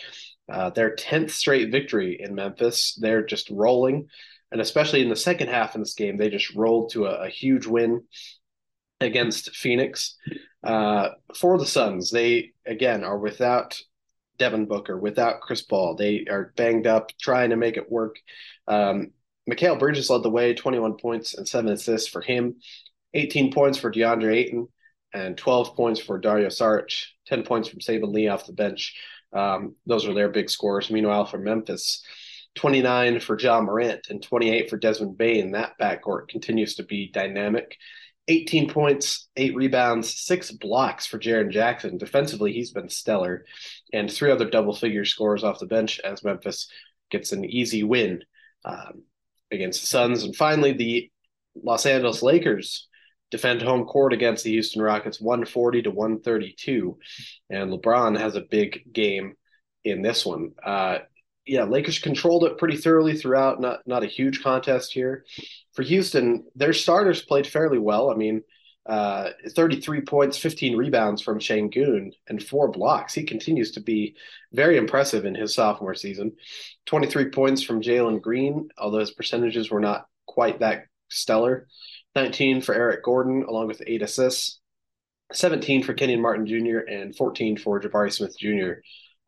Uh, 0.50 0.70
their 0.70 0.96
10th 0.96 1.32
straight 1.32 1.70
victory 1.70 2.18
in 2.18 2.34
Memphis. 2.34 2.98
They're 3.00 3.26
just 3.26 3.50
rolling. 3.50 4.08
And 4.54 4.62
especially 4.62 5.02
in 5.02 5.10
the 5.10 5.18
second 5.18 5.50
half 5.50 5.76
of 5.76 5.82
this 5.82 5.96
game, 5.96 6.16
they 6.16 6.30
just 6.30 6.56
rolled 6.56 6.92
to 6.94 7.08
a, 7.08 7.26
a 7.26 7.30
huge 7.30 7.68
win 7.68 8.06
against 9.02 9.54
Phoenix. 9.54 10.16
Uh, 10.64 11.10
for 11.36 11.58
the 11.58 11.66
Suns, 11.66 12.12
they, 12.12 12.54
again, 12.66 13.04
are 13.04 13.20
without 13.20 13.78
Devin 14.38 14.66
Booker, 14.66 14.98
without 14.98 15.42
Chris 15.42 15.62
Paul. 15.62 15.96
They 15.96 16.26
are 16.30 16.54
banged 16.56 16.88
up, 16.88 17.12
trying 17.20 17.50
to 17.50 17.58
make 17.58 17.76
it 17.76 17.92
work. 17.92 18.16
Um, 18.66 19.12
Mikal 19.50 19.78
Bridges 19.78 20.10
led 20.10 20.24
the 20.24 20.30
way, 20.30 20.54
21 20.54 20.96
points 20.98 21.34
and 21.34 21.48
seven 21.48 21.74
assists 21.74 22.08
for 22.08 22.22
him, 22.22 22.56
18 23.14 23.52
points 23.52 23.78
for 23.78 23.92
DeAndre 23.92 24.36
Ayton, 24.36 24.68
and 25.14 25.38
12 25.38 25.76
points 25.76 26.00
for 26.00 26.20
Dario 26.20 26.48
Saric, 26.48 27.06
10 27.28 27.44
points 27.44 27.68
from 27.68 27.80
Saben 27.80 28.14
Lee 28.14 28.28
off 28.28 28.46
the 28.46 28.54
bench. 28.54 28.96
Um, 29.34 29.76
those 29.86 30.08
are 30.08 30.14
their 30.14 30.30
big 30.30 30.50
scores. 30.50 30.90
Meanwhile, 30.90 31.26
for 31.26 31.38
Memphis, 31.38 32.04
29 32.56 33.20
for 33.20 33.36
John 33.36 33.66
Morant 33.66 34.08
and 34.10 34.22
28 34.22 34.70
for 34.70 34.78
Desmond 34.78 35.18
Bane. 35.18 35.46
And 35.46 35.56
that 35.56 35.78
backcourt 35.80 36.28
continues 36.28 36.76
to 36.76 36.84
be 36.84 37.12
dynamic. 37.12 37.78
18 38.28 38.70
points, 38.70 39.28
eight 39.38 39.56
rebounds, 39.56 40.14
six 40.14 40.52
blocks 40.52 41.08
for 41.08 41.18
Jaren 41.18 41.50
Jackson. 41.50 41.98
Defensively, 41.98 42.54
he's 42.54 42.72
been 42.72 42.90
stellar, 42.90 43.44
and 43.92 44.12
three 44.12 44.30
other 44.30 44.48
double 44.48 44.76
figure 44.76 45.04
scores 45.04 45.44
off 45.44 45.60
the 45.60 45.66
bench 45.66 46.00
as 46.02 46.24
Memphis 46.24 46.70
gets 47.10 47.32
an 47.32 47.44
easy 47.44 47.84
win 47.84 48.22
um, 48.66 49.04
against 49.52 49.82
the 49.82 49.88
Suns. 49.88 50.24
And 50.24 50.36
finally, 50.36 50.74
the 50.74 51.12
Los 51.56 51.88
Angeles 51.88 52.22
Lakers 52.22 52.88
defend 53.32 53.62
home 53.62 53.86
court 53.86 54.14
against 54.14 54.44
the 54.44 54.52
Houston 54.52 54.82
Rockets 54.82 55.22
140 55.22 55.84
to 55.84 55.92
132. 55.92 56.98
And 57.50 57.72
LeBron 57.72 58.20
has 58.20 58.36
a 58.36 58.42
big 58.42 58.92
game 58.92 59.36
in 59.84 60.02
this 60.02 60.26
one. 60.26 60.52
Uh, 60.64 61.00
yeah, 61.46 61.64
Lakers 61.64 62.00
controlled 62.00 62.44
it 62.44 62.58
pretty 62.58 62.78
thoroughly 62.78 63.18
throughout. 63.18 63.60
Not 63.60 63.80
not 63.88 64.04
a 64.04 64.08
huge 64.08 64.44
contest 64.44 64.94
here. 64.94 65.26
For 65.74 65.82
Houston, 65.82 66.46
their 66.56 66.74
starters 66.74 67.24
played 67.24 67.48
fairly 67.48 67.80
well. 67.80 68.12
I 68.12 68.16
mean, 68.16 68.44
uh, 68.86 69.32
33 69.50 70.02
points, 70.02 70.38
15 70.38 70.78
rebounds 70.78 71.22
from 71.22 71.40
Sengun, 71.40 72.12
and 72.28 72.44
four 72.44 72.70
blocks. 72.72 73.14
He 73.14 73.24
continues 73.24 73.72
to 73.72 73.82
be 73.82 74.16
very 74.54 74.78
impressive 74.78 75.26
in 75.26 75.36
his 75.36 75.54
sophomore 75.56 75.96
season. 75.96 76.34
23 76.86 77.30
points 77.30 77.64
from 77.64 77.82
Jalen 77.82 78.22
Green, 78.22 78.70
although 78.78 79.00
his 79.00 79.12
percentages 79.12 79.70
were 79.72 79.80
not 79.80 80.06
quite 80.28 80.60
that 80.60 80.86
stellar. 81.10 81.68
19 82.16 82.62
for 82.62 82.74
Eric 82.74 83.04
Gordon, 83.04 83.44
along 83.48 83.68
with 83.68 83.82
eight 83.88 84.02
assists. 84.02 84.60
17 85.32 85.84
for 85.84 85.94
Kenyon 85.94 86.22
Martin 86.22 86.48
Jr. 86.48 86.80
and 86.80 87.16
14 87.16 87.58
for 87.58 87.80
Jabari 87.80 88.12
Smith 88.12 88.36
Jr. 88.38 88.82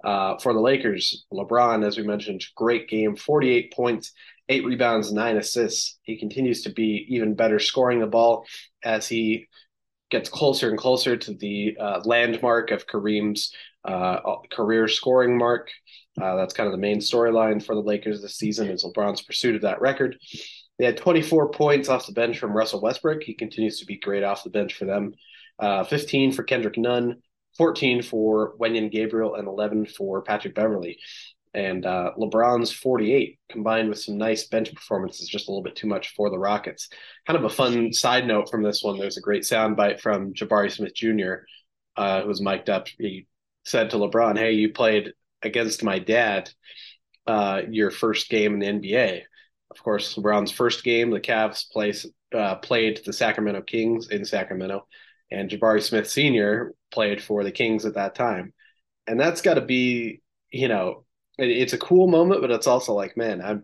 Uh, 0.04 0.38
for 0.40 0.54
the 0.54 0.60
Lakers, 0.60 1.26
LeBron, 1.32 1.86
as 1.86 1.96
we 1.98 2.04
mentioned, 2.04 2.44
great 2.56 2.90
game, 2.90 3.16
48 3.16 3.72
points, 3.72 4.14
eight 4.50 4.66
rebounds, 4.66 5.14
nine 5.14 5.38
assists. 5.38 6.00
He 6.02 6.18
continues 6.18 6.64
to 6.64 6.72
be 6.72 7.06
even 7.10 7.36
better 7.36 7.60
scoring 7.60 8.00
the 8.00 8.08
ball 8.08 8.46
as 8.84 9.08
he 9.08 9.48
gets 10.10 10.28
closer 10.28 10.70
and 10.70 10.78
closer 10.78 11.16
to 11.18 11.34
the 11.36 11.78
uh, 11.80 12.02
landmark 12.04 12.72
of 12.72 12.88
Kareem's 12.88 13.54
uh, 13.86 14.38
career 14.52 14.88
scoring 14.88 15.38
mark. 15.38 15.70
Uh, 16.20 16.36
that's 16.36 16.54
kind 16.54 16.68
of 16.68 16.74
the 16.74 16.78
main 16.78 17.00
storyline 17.00 17.64
for 17.64 17.76
the 17.76 17.82
Lakers 17.82 18.22
this 18.22 18.36
season 18.36 18.70
is 18.70 18.84
LeBron's 18.84 19.22
pursuit 19.22 19.56
of 19.56 19.62
that 19.62 19.82
record. 19.82 20.18
They 20.82 20.88
had 20.88 20.98
24 20.98 21.52
points 21.52 21.90
off 21.90 22.08
the 22.08 22.12
bench 22.12 22.40
from 22.40 22.54
Russell 22.54 22.82
Westbrook. 22.82 23.22
He 23.22 23.36
continues 23.36 23.78
to 23.80 23.86
be 23.86 24.00
great 24.00 24.24
off 24.24 24.44
the 24.44 24.50
bench 24.50 24.74
for 24.74 24.86
them. 24.86 25.14
Uh, 25.60 25.84
15 25.84 26.32
for 26.32 26.42
Kendrick 26.42 26.76
Nunn, 26.76 27.22
14 27.56 28.02
for 28.02 28.58
Wenyen 28.58 28.92
Gabriel, 28.92 29.36
and 29.36 29.48
11 29.48 29.86
for 29.86 30.24
Patrick 30.24 30.56
Beverley. 30.56 30.98
And 31.54 31.86
uh, 31.86 32.14
LeBron's 32.18 32.72
48 32.72 33.38
combined 33.48 33.90
with 33.90 34.00
some 34.00 34.18
nice 34.18 34.48
bench 34.48 34.74
performances, 34.74 35.28
just 35.28 35.48
a 35.48 35.52
little 35.52 35.62
bit 35.62 35.76
too 35.76 35.86
much 35.86 36.16
for 36.16 36.32
the 36.32 36.40
Rockets. 36.40 36.90
Kind 37.28 37.38
of 37.38 37.46
a 37.46 37.50
fun 37.50 37.94
side 37.94 38.26
note 38.26 38.50
from 38.50 38.64
this 38.64 38.82
one. 38.82 38.98
There's 38.98 39.18
a 39.18 39.22
great 39.22 39.44
soundbite 39.44 40.00
from 40.00 40.34
Jabari 40.34 40.72
Smith 40.72 40.96
Jr., 40.96 41.44
uh, 41.96 42.24
who 42.24 42.28
was 42.28 42.42
mic'd 42.42 42.72
up. 42.72 42.88
He 42.88 43.28
said 43.66 43.92
to 43.92 43.98
LeBron, 43.98 44.36
Hey, 44.36 44.54
you 44.54 44.74
played 44.74 45.14
against 45.44 45.84
my 45.84 46.00
dad 46.00 46.50
uh, 47.28 47.62
your 47.70 47.92
first 47.92 48.30
game 48.30 48.60
in 48.60 48.82
the 48.82 48.90
NBA. 48.90 49.22
Of 49.72 49.82
course, 49.82 50.16
LeBron's 50.16 50.52
first 50.52 50.84
game, 50.84 51.10
the 51.10 51.20
Cavs 51.20 51.70
place, 51.72 52.06
uh, 52.36 52.56
played 52.56 53.02
the 53.06 53.14
Sacramento 53.14 53.62
Kings 53.62 54.10
in 54.10 54.26
Sacramento 54.26 54.86
and 55.32 55.50
Jabari 55.50 55.82
Smith 55.82 56.10
Sr. 56.10 56.74
played 56.92 57.24
for 57.24 57.44
the 57.44 57.52
Kings 57.52 57.86
at 57.86 57.96
that 57.96 58.16
time. 58.16 58.54
And 59.08 59.20
that's 59.20 59.42
got 59.42 59.56
to 59.56 59.62
be, 59.62 60.22
you 60.52 60.68
know, 60.68 61.06
it, 61.38 61.50
it's 61.50 61.74
a 61.74 61.78
cool 61.78 62.08
moment, 62.08 62.42
but 62.42 62.52
it's 62.52 62.68
also 62.68 62.94
like, 62.94 63.18
man, 63.18 63.42
I'm 63.42 63.64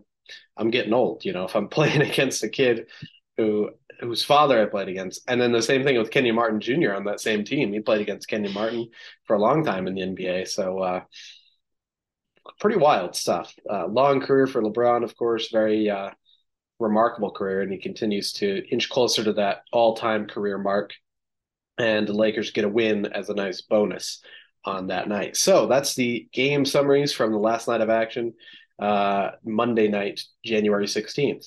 I'm 0.56 0.70
getting 0.70 0.92
old, 0.92 1.24
you 1.24 1.32
know, 1.32 1.44
if 1.44 1.54
I'm 1.54 1.68
playing 1.78 2.02
against 2.02 2.42
a 2.42 2.48
kid 2.48 2.88
who 3.36 3.70
whose 4.00 4.24
father 4.24 4.62
I 4.62 4.66
played 4.66 4.88
against. 4.88 5.22
And 5.28 5.40
then 5.40 5.52
the 5.52 5.62
same 5.62 5.82
thing 5.84 5.98
with 5.98 6.10
Kenyon 6.10 6.36
Martin 6.36 6.60
Jr. 6.60 6.94
on 6.94 7.04
that 7.04 7.20
same 7.20 7.44
team. 7.44 7.72
He 7.72 7.80
played 7.80 8.00
against 8.00 8.28
Kenyon 8.28 8.54
Martin 8.54 8.88
for 9.24 9.34
a 9.34 9.40
long 9.40 9.64
time 9.64 9.86
in 9.86 9.94
the 9.94 10.02
NBA. 10.02 10.48
So 10.48 10.78
uh 10.78 11.00
pretty 12.60 12.78
wild 12.78 13.14
stuff. 13.16 13.54
Uh, 13.70 13.86
long 13.86 14.20
career 14.20 14.46
for 14.46 14.62
LeBron, 14.62 15.04
of 15.04 15.16
course, 15.16 15.50
very 15.50 15.90
uh 15.90 16.10
remarkable 16.80 17.32
career, 17.32 17.62
and 17.62 17.72
he 17.72 17.78
continues 17.78 18.32
to 18.32 18.64
inch 18.68 18.88
closer 18.88 19.24
to 19.24 19.32
that 19.32 19.62
all-time 19.72 20.26
career 20.26 20.58
mark 20.58 20.92
and 21.78 22.06
the 22.06 22.12
Lakers 22.12 22.50
get 22.50 22.64
a 22.64 22.68
win 22.68 23.06
as 23.06 23.28
a 23.28 23.34
nice 23.34 23.62
bonus 23.62 24.20
on 24.64 24.88
that 24.88 25.08
night. 25.08 25.36
So 25.36 25.66
that's 25.66 25.94
the 25.94 26.28
game 26.32 26.64
summaries 26.64 27.12
from 27.12 27.32
the 27.32 27.38
last 27.38 27.68
night 27.68 27.80
of 27.80 27.88
action, 27.88 28.34
uh, 28.78 29.30
Monday 29.44 29.88
night, 29.88 30.20
January 30.44 30.86
16th. 30.86 31.46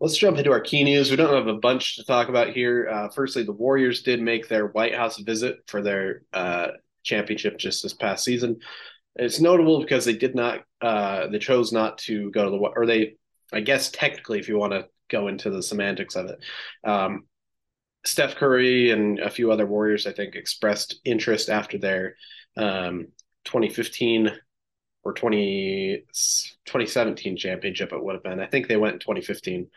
Let's 0.00 0.18
jump 0.18 0.36
into 0.36 0.52
our 0.52 0.60
key 0.60 0.84
news. 0.84 1.10
We 1.10 1.16
don't 1.16 1.34
have 1.34 1.46
a 1.46 1.58
bunch 1.58 1.96
to 1.96 2.04
talk 2.04 2.28
about 2.28 2.50
here. 2.50 2.88
Uh, 2.92 3.08
firstly, 3.08 3.42
the 3.42 3.52
Warriors 3.52 4.02
did 4.02 4.20
make 4.20 4.48
their 4.48 4.66
White 4.66 4.94
House 4.94 5.18
visit 5.18 5.58
for 5.66 5.82
their 5.82 6.22
uh, 6.32 6.68
championship 7.02 7.58
just 7.58 7.82
this 7.82 7.94
past 7.94 8.24
season. 8.24 8.58
It's 9.16 9.40
notable 9.40 9.80
because 9.80 10.04
they 10.04 10.16
did 10.16 10.34
not, 10.34 10.60
uh, 10.80 11.28
they 11.28 11.38
chose 11.38 11.72
not 11.72 11.98
to 11.98 12.30
go 12.30 12.44
to 12.44 12.50
the, 12.50 12.56
or 12.56 12.86
they, 12.86 13.14
I 13.52 13.60
guess 13.60 13.90
technically, 13.90 14.38
if 14.38 14.48
you 14.48 14.58
want 14.58 14.72
to 14.72 14.88
go 15.08 15.28
into 15.28 15.50
the 15.50 15.62
semantics 15.62 16.16
of 16.16 16.26
it, 16.26 16.38
um, 16.82 17.24
Steph 18.04 18.36
Curry 18.36 18.90
and 18.90 19.18
a 19.18 19.30
few 19.30 19.50
other 19.50 19.66
Warriors, 19.66 20.06
I 20.06 20.12
think, 20.12 20.34
expressed 20.34 21.00
interest 21.04 21.48
after 21.48 21.78
their 21.78 22.16
um, 22.56 23.08
2015 23.44 24.30
or 25.04 25.12
20, 25.12 26.04
2017 26.66 27.36
championship. 27.36 27.92
It 27.92 28.02
would 28.02 28.14
have 28.14 28.22
been. 28.22 28.40
I 28.40 28.46
think 28.46 28.68
they 28.68 28.76
went 28.76 28.94
in 28.94 29.00
2015. 29.00 29.68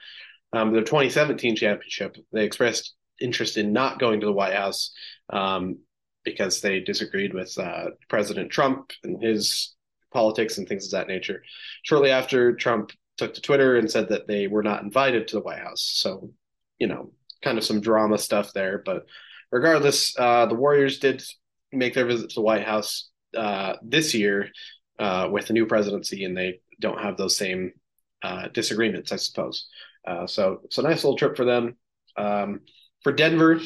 Um, 0.53 0.74
the 0.74 0.79
2017 0.79 1.56
championship, 1.56 2.17
they 2.32 2.46
expressed 2.46 2.96
interest 3.20 3.58
in 3.58 3.74
not 3.74 4.00
going 4.00 4.20
to 4.20 4.25
the 4.25 4.34
White 4.34 4.53
House 4.56 4.94
um, 5.29 5.79
because 6.27 6.60
they 6.60 6.81
disagreed 6.81 7.34
with 7.34 7.57
uh, 7.57 7.86
President 8.10 8.51
Trump 8.51 8.91
and 9.03 9.24
his 9.24 9.75
politics 10.12 10.57
and 10.57 10.67
things 10.67 10.86
of 10.86 10.91
that 10.91 11.07
nature. 11.07 11.41
Shortly 11.84 12.12
after, 12.12 12.53
Trump 12.53 12.91
took 13.17 13.34
to 13.34 13.41
Twitter 13.41 13.77
and 13.77 13.89
said 13.89 14.10
that 14.10 14.27
they 14.27 14.48
were 14.48 14.63
not 14.63 14.84
invited 14.84 15.27
to 15.27 15.38
the 15.38 15.41
White 15.41 15.63
House. 15.67 15.84
So, 16.03 16.31
you 16.79 16.88
know, 16.88 17.12
kind 17.41 17.57
of 17.57 17.63
some 17.63 17.79
drama 17.79 18.17
stuff 18.17 18.51
there. 18.51 18.81
But 18.86 19.05
regardless, 19.51 20.19
uh, 20.19 20.48
the 20.48 20.55
Warriors 20.63 21.00
did 21.00 21.24
make 21.72 21.93
their 21.93 22.05
visit 22.05 22.29
to 22.29 22.36
the 22.36 22.48
White 22.50 22.65
House 22.65 23.10
uh, 23.36 23.75
this 23.81 24.13
year 24.13 24.50
uh, 25.00 25.29
with 25.31 25.48
the 25.48 25.53
new 25.53 25.65
presidency, 25.65 26.25
and 26.25 26.36
they 26.36 26.60
don't 26.79 27.01
have 27.01 27.15
those 27.15 27.38
same 27.38 27.72
uh, 28.22 28.50
disagreements, 28.53 29.12
I 29.13 29.17
suppose. 29.17 29.67
Uh, 30.05 30.27
so 30.27 30.60
it's 30.65 30.77
a 30.77 30.81
nice 30.81 31.03
little 31.03 31.17
trip 31.17 31.38
for 31.38 31.46
them. 31.46 31.77
Um, 32.17 32.62
For 33.03 33.13
Denver, 33.13 33.62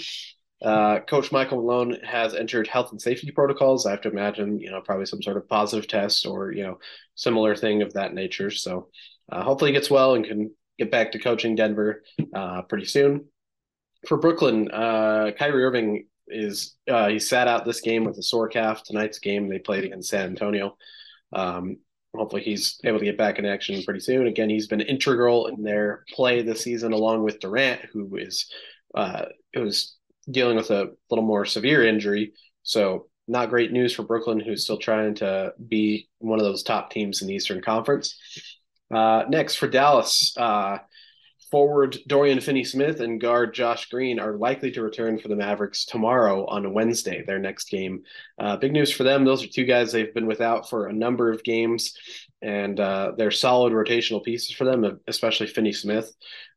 uh, 0.61 0.99
Coach 0.99 1.31
Michael 1.31 1.57
Malone 1.57 1.97
has 2.03 2.35
entered 2.35 2.67
health 2.67 2.91
and 2.91 3.01
safety 3.01 3.31
protocols. 3.31 3.85
I 3.85 3.91
have 3.91 4.01
to 4.01 4.11
imagine, 4.11 4.59
you 4.59 4.69
know, 4.69 4.81
probably 4.81 5.05
some 5.05 5.21
sort 5.21 5.37
of 5.37 5.49
positive 5.49 5.87
test 5.87 6.25
or 6.25 6.51
you 6.51 6.63
know 6.63 6.79
similar 7.15 7.55
thing 7.55 7.81
of 7.81 7.93
that 7.93 8.13
nature. 8.13 8.51
So 8.51 8.89
uh, 9.31 9.43
hopefully 9.43 9.71
he 9.71 9.77
gets 9.77 9.89
well 9.89 10.13
and 10.15 10.25
can 10.25 10.51
get 10.77 10.91
back 10.91 11.11
to 11.13 11.19
coaching 11.19 11.55
Denver 11.55 12.03
uh, 12.33 12.61
pretty 12.63 12.85
soon. 12.85 13.25
For 14.07 14.17
Brooklyn, 14.17 14.69
uh, 14.71 15.31
Kyrie 15.37 15.63
Irving 15.63 16.07
is 16.27 16.75
uh, 16.89 17.09
he 17.09 17.19
sat 17.19 17.47
out 17.47 17.65
this 17.65 17.81
game 17.81 18.03
with 18.03 18.17
a 18.17 18.23
sore 18.23 18.47
calf. 18.47 18.83
Tonight's 18.83 19.19
game 19.19 19.49
they 19.49 19.59
played 19.59 19.83
against 19.83 20.09
San 20.09 20.27
Antonio. 20.27 20.77
Um, 21.33 21.77
hopefully 22.15 22.43
he's 22.43 22.79
able 22.83 22.99
to 22.99 23.05
get 23.05 23.17
back 23.17 23.39
in 23.39 23.45
action 23.45 23.81
pretty 23.83 23.99
soon. 23.99 24.27
Again, 24.27 24.49
he's 24.49 24.67
been 24.67 24.81
integral 24.81 25.47
in 25.47 25.63
their 25.63 26.03
play 26.13 26.41
this 26.41 26.61
season, 26.61 26.93
along 26.93 27.23
with 27.23 27.39
Durant, 27.39 27.81
who 27.93 28.17
is 28.17 28.51
uh, 28.93 29.25
who's 29.53 29.95
dealing 30.29 30.55
with 30.55 30.71
a 30.71 30.91
little 31.09 31.25
more 31.25 31.45
severe 31.45 31.85
injury. 31.85 32.33
So 32.63 33.07
not 33.27 33.49
great 33.49 33.71
news 33.71 33.93
for 33.93 34.03
Brooklyn, 34.03 34.39
who's 34.39 34.63
still 34.63 34.77
trying 34.77 35.15
to 35.15 35.53
be 35.67 36.09
one 36.19 36.39
of 36.39 36.45
those 36.45 36.63
top 36.63 36.91
teams 36.91 37.21
in 37.21 37.27
the 37.27 37.35
Eastern 37.35 37.61
Conference. 37.61 38.19
Uh, 38.93 39.23
next 39.29 39.55
for 39.55 39.67
Dallas, 39.67 40.35
uh, 40.37 40.79
forward 41.49 41.97
Dorian 42.07 42.39
Finney-Smith 42.39 43.01
and 43.01 43.19
guard 43.19 43.53
Josh 43.53 43.89
Green 43.89 44.19
are 44.19 44.37
likely 44.37 44.71
to 44.71 44.81
return 44.81 45.19
for 45.19 45.27
the 45.27 45.35
Mavericks 45.35 45.85
tomorrow 45.85 46.45
on 46.45 46.73
Wednesday, 46.73 47.23
their 47.25 47.39
next 47.39 47.69
game. 47.69 48.03
Uh, 48.39 48.57
big 48.57 48.71
news 48.71 48.91
for 48.91 49.03
them. 49.03 49.25
Those 49.25 49.43
are 49.43 49.47
two 49.47 49.65
guys 49.65 49.91
they've 49.91 50.13
been 50.13 50.27
without 50.27 50.69
for 50.69 50.87
a 50.87 50.93
number 50.93 51.31
of 51.31 51.43
games, 51.43 51.93
and 52.41 52.79
uh, 52.79 53.13
they're 53.17 53.31
solid 53.31 53.73
rotational 53.73 54.23
pieces 54.23 54.51
for 54.51 54.65
them, 54.65 54.99
especially 55.07 55.47
Finney-Smith. 55.47 56.11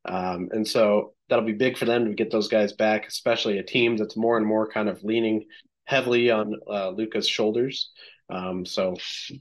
Um, 0.06 0.48
and 0.52 0.66
so 0.66 1.14
that'll 1.28 1.44
be 1.44 1.52
big 1.52 1.76
for 1.76 1.84
them 1.84 2.06
to 2.06 2.14
get 2.14 2.30
those 2.30 2.48
guys 2.48 2.72
back, 2.72 3.06
especially 3.06 3.58
a 3.58 3.62
team 3.62 3.96
that's 3.96 4.16
more 4.16 4.36
and 4.36 4.46
more 4.46 4.68
kind 4.68 4.88
of 4.88 5.02
leaning 5.02 5.46
heavily 5.84 6.30
on 6.30 6.54
uh, 6.70 6.90
Luka's 6.90 7.28
shoulders. 7.28 7.90
Um, 8.30 8.64
so 8.64 8.96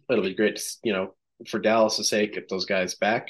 it'll 0.09 0.23
be 0.23 0.35
great 0.35 0.57
to, 0.57 0.63
you 0.83 0.93
know, 0.93 1.15
for 1.47 1.59
Dallas' 1.59 2.09
sake, 2.09 2.33
get 2.33 2.49
those 2.49 2.65
guys 2.65 2.95
back. 2.95 3.29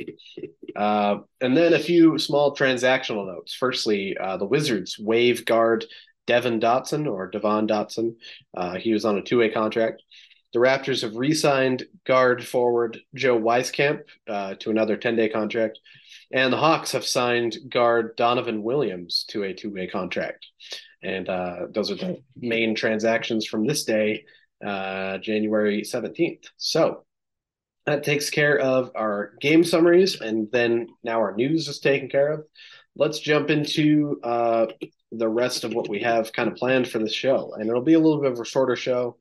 Uh, 0.76 1.18
and 1.42 1.56
then 1.56 1.74
a 1.74 1.80
few 1.80 2.18
small 2.18 2.56
transactional 2.56 3.28
notes. 3.28 3.54
Firstly, 3.54 4.18
uh, 4.20 4.38
the 4.38 4.46
Wizards 4.46 4.98
waive 5.00 5.46
guard 5.46 5.86
Devon 6.26 6.60
Dotson 6.60 7.08
or 7.12 7.30
Devon 7.30 7.68
Dotson. 7.68 8.16
Uh, 8.56 8.76
he 8.76 8.94
was 8.94 9.06
on 9.06 9.18
a 9.18 9.22
two 9.22 9.40
way 9.40 9.50
contract. 9.50 10.02
The 10.54 10.60
Raptors 10.60 11.02
have 11.02 11.16
re 11.16 11.34
signed 11.34 11.84
guard 12.06 12.46
forward 12.46 13.00
Joe 13.16 13.40
Wieskamp 13.40 14.04
uh, 14.28 14.56
to 14.60 14.70
another 14.70 14.98
10 14.98 15.16
day 15.16 15.30
contract. 15.30 15.80
And 16.32 16.54
the 16.54 16.58
Hawks 16.58 16.92
have 16.92 17.06
signed 17.06 17.58
guard 17.70 18.16
Donovan 18.16 18.64
Williams 18.64 19.26
to 19.30 19.44
a 19.44 19.54
two 19.54 19.72
way 19.72 19.88
contract. 19.88 20.46
And 21.02 21.28
uh, 21.28 21.68
those 21.72 21.92
are 21.92 21.96
the 21.96 22.22
main 22.36 22.76
transactions 22.76 23.46
from 23.46 23.68
this 23.68 23.84
day, 23.84 24.26
uh, 24.66 25.18
January 25.18 25.82
17th. 25.82 26.46
So 26.58 27.04
that 27.86 28.04
takes 28.04 28.30
care 28.30 28.58
of 28.60 28.92
our 28.96 29.34
game 29.42 29.64
summaries, 29.64 30.22
and 30.22 30.50
then 30.52 30.88
now 31.04 31.20
our 31.20 31.36
news 31.36 31.68
is 31.68 31.80
taken 31.80 32.10
care 32.10 32.32
of. 32.32 32.46
Let's 32.96 33.20
jump 33.20 33.50
into 33.50 34.20
uh, 34.24 34.68
the 35.12 35.28
rest 35.28 35.64
of 35.64 35.74
what 35.74 35.90
we 35.90 36.00
have 36.02 36.32
kind 36.32 36.50
of 36.50 36.56
planned 36.56 36.88
for 36.88 37.00
this 37.00 37.14
show, 37.14 37.54
and 37.56 37.70
it'll 37.70 37.82
be 37.82 37.96
a 37.96 38.00
little 38.00 38.22
bit 38.22 38.32
of 38.32 38.40
a 38.40 38.46
shorter 38.46 38.78
show. 38.78 39.18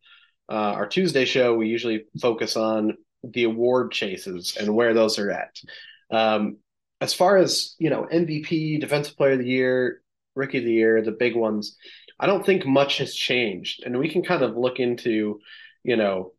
Uh, 0.52 0.74
our 0.74 0.86
Tuesday 0.86 1.24
show, 1.24 1.54
we 1.54 1.68
usually 1.68 2.04
focus 2.20 2.58
on 2.58 2.98
the 3.24 3.44
award 3.44 3.90
chases 3.90 4.54
and 4.60 4.74
where 4.74 4.92
those 4.92 5.18
are 5.18 5.30
at. 5.30 5.58
Um, 6.10 6.58
as 7.00 7.14
far 7.14 7.38
as 7.38 7.74
you 7.78 7.88
know, 7.88 8.06
MVP, 8.12 8.78
Defensive 8.78 9.16
Player 9.16 9.32
of 9.32 9.38
the 9.38 9.46
Year, 9.46 10.02
Rookie 10.34 10.58
of 10.58 10.64
the 10.64 10.72
Year, 10.72 11.00
the 11.00 11.10
big 11.10 11.34
ones, 11.34 11.78
I 12.20 12.26
don't 12.26 12.44
think 12.44 12.66
much 12.66 12.98
has 12.98 13.14
changed, 13.14 13.82
and 13.84 13.98
we 13.98 14.10
can 14.10 14.22
kind 14.22 14.42
of 14.42 14.54
look 14.54 14.78
into, 14.78 15.40
you 15.84 15.96
know, 15.96 16.34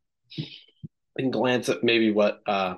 and 1.17 1.33
glance 1.33 1.69
at 1.69 1.83
maybe 1.83 2.11
what 2.11 2.39
uh, 2.45 2.75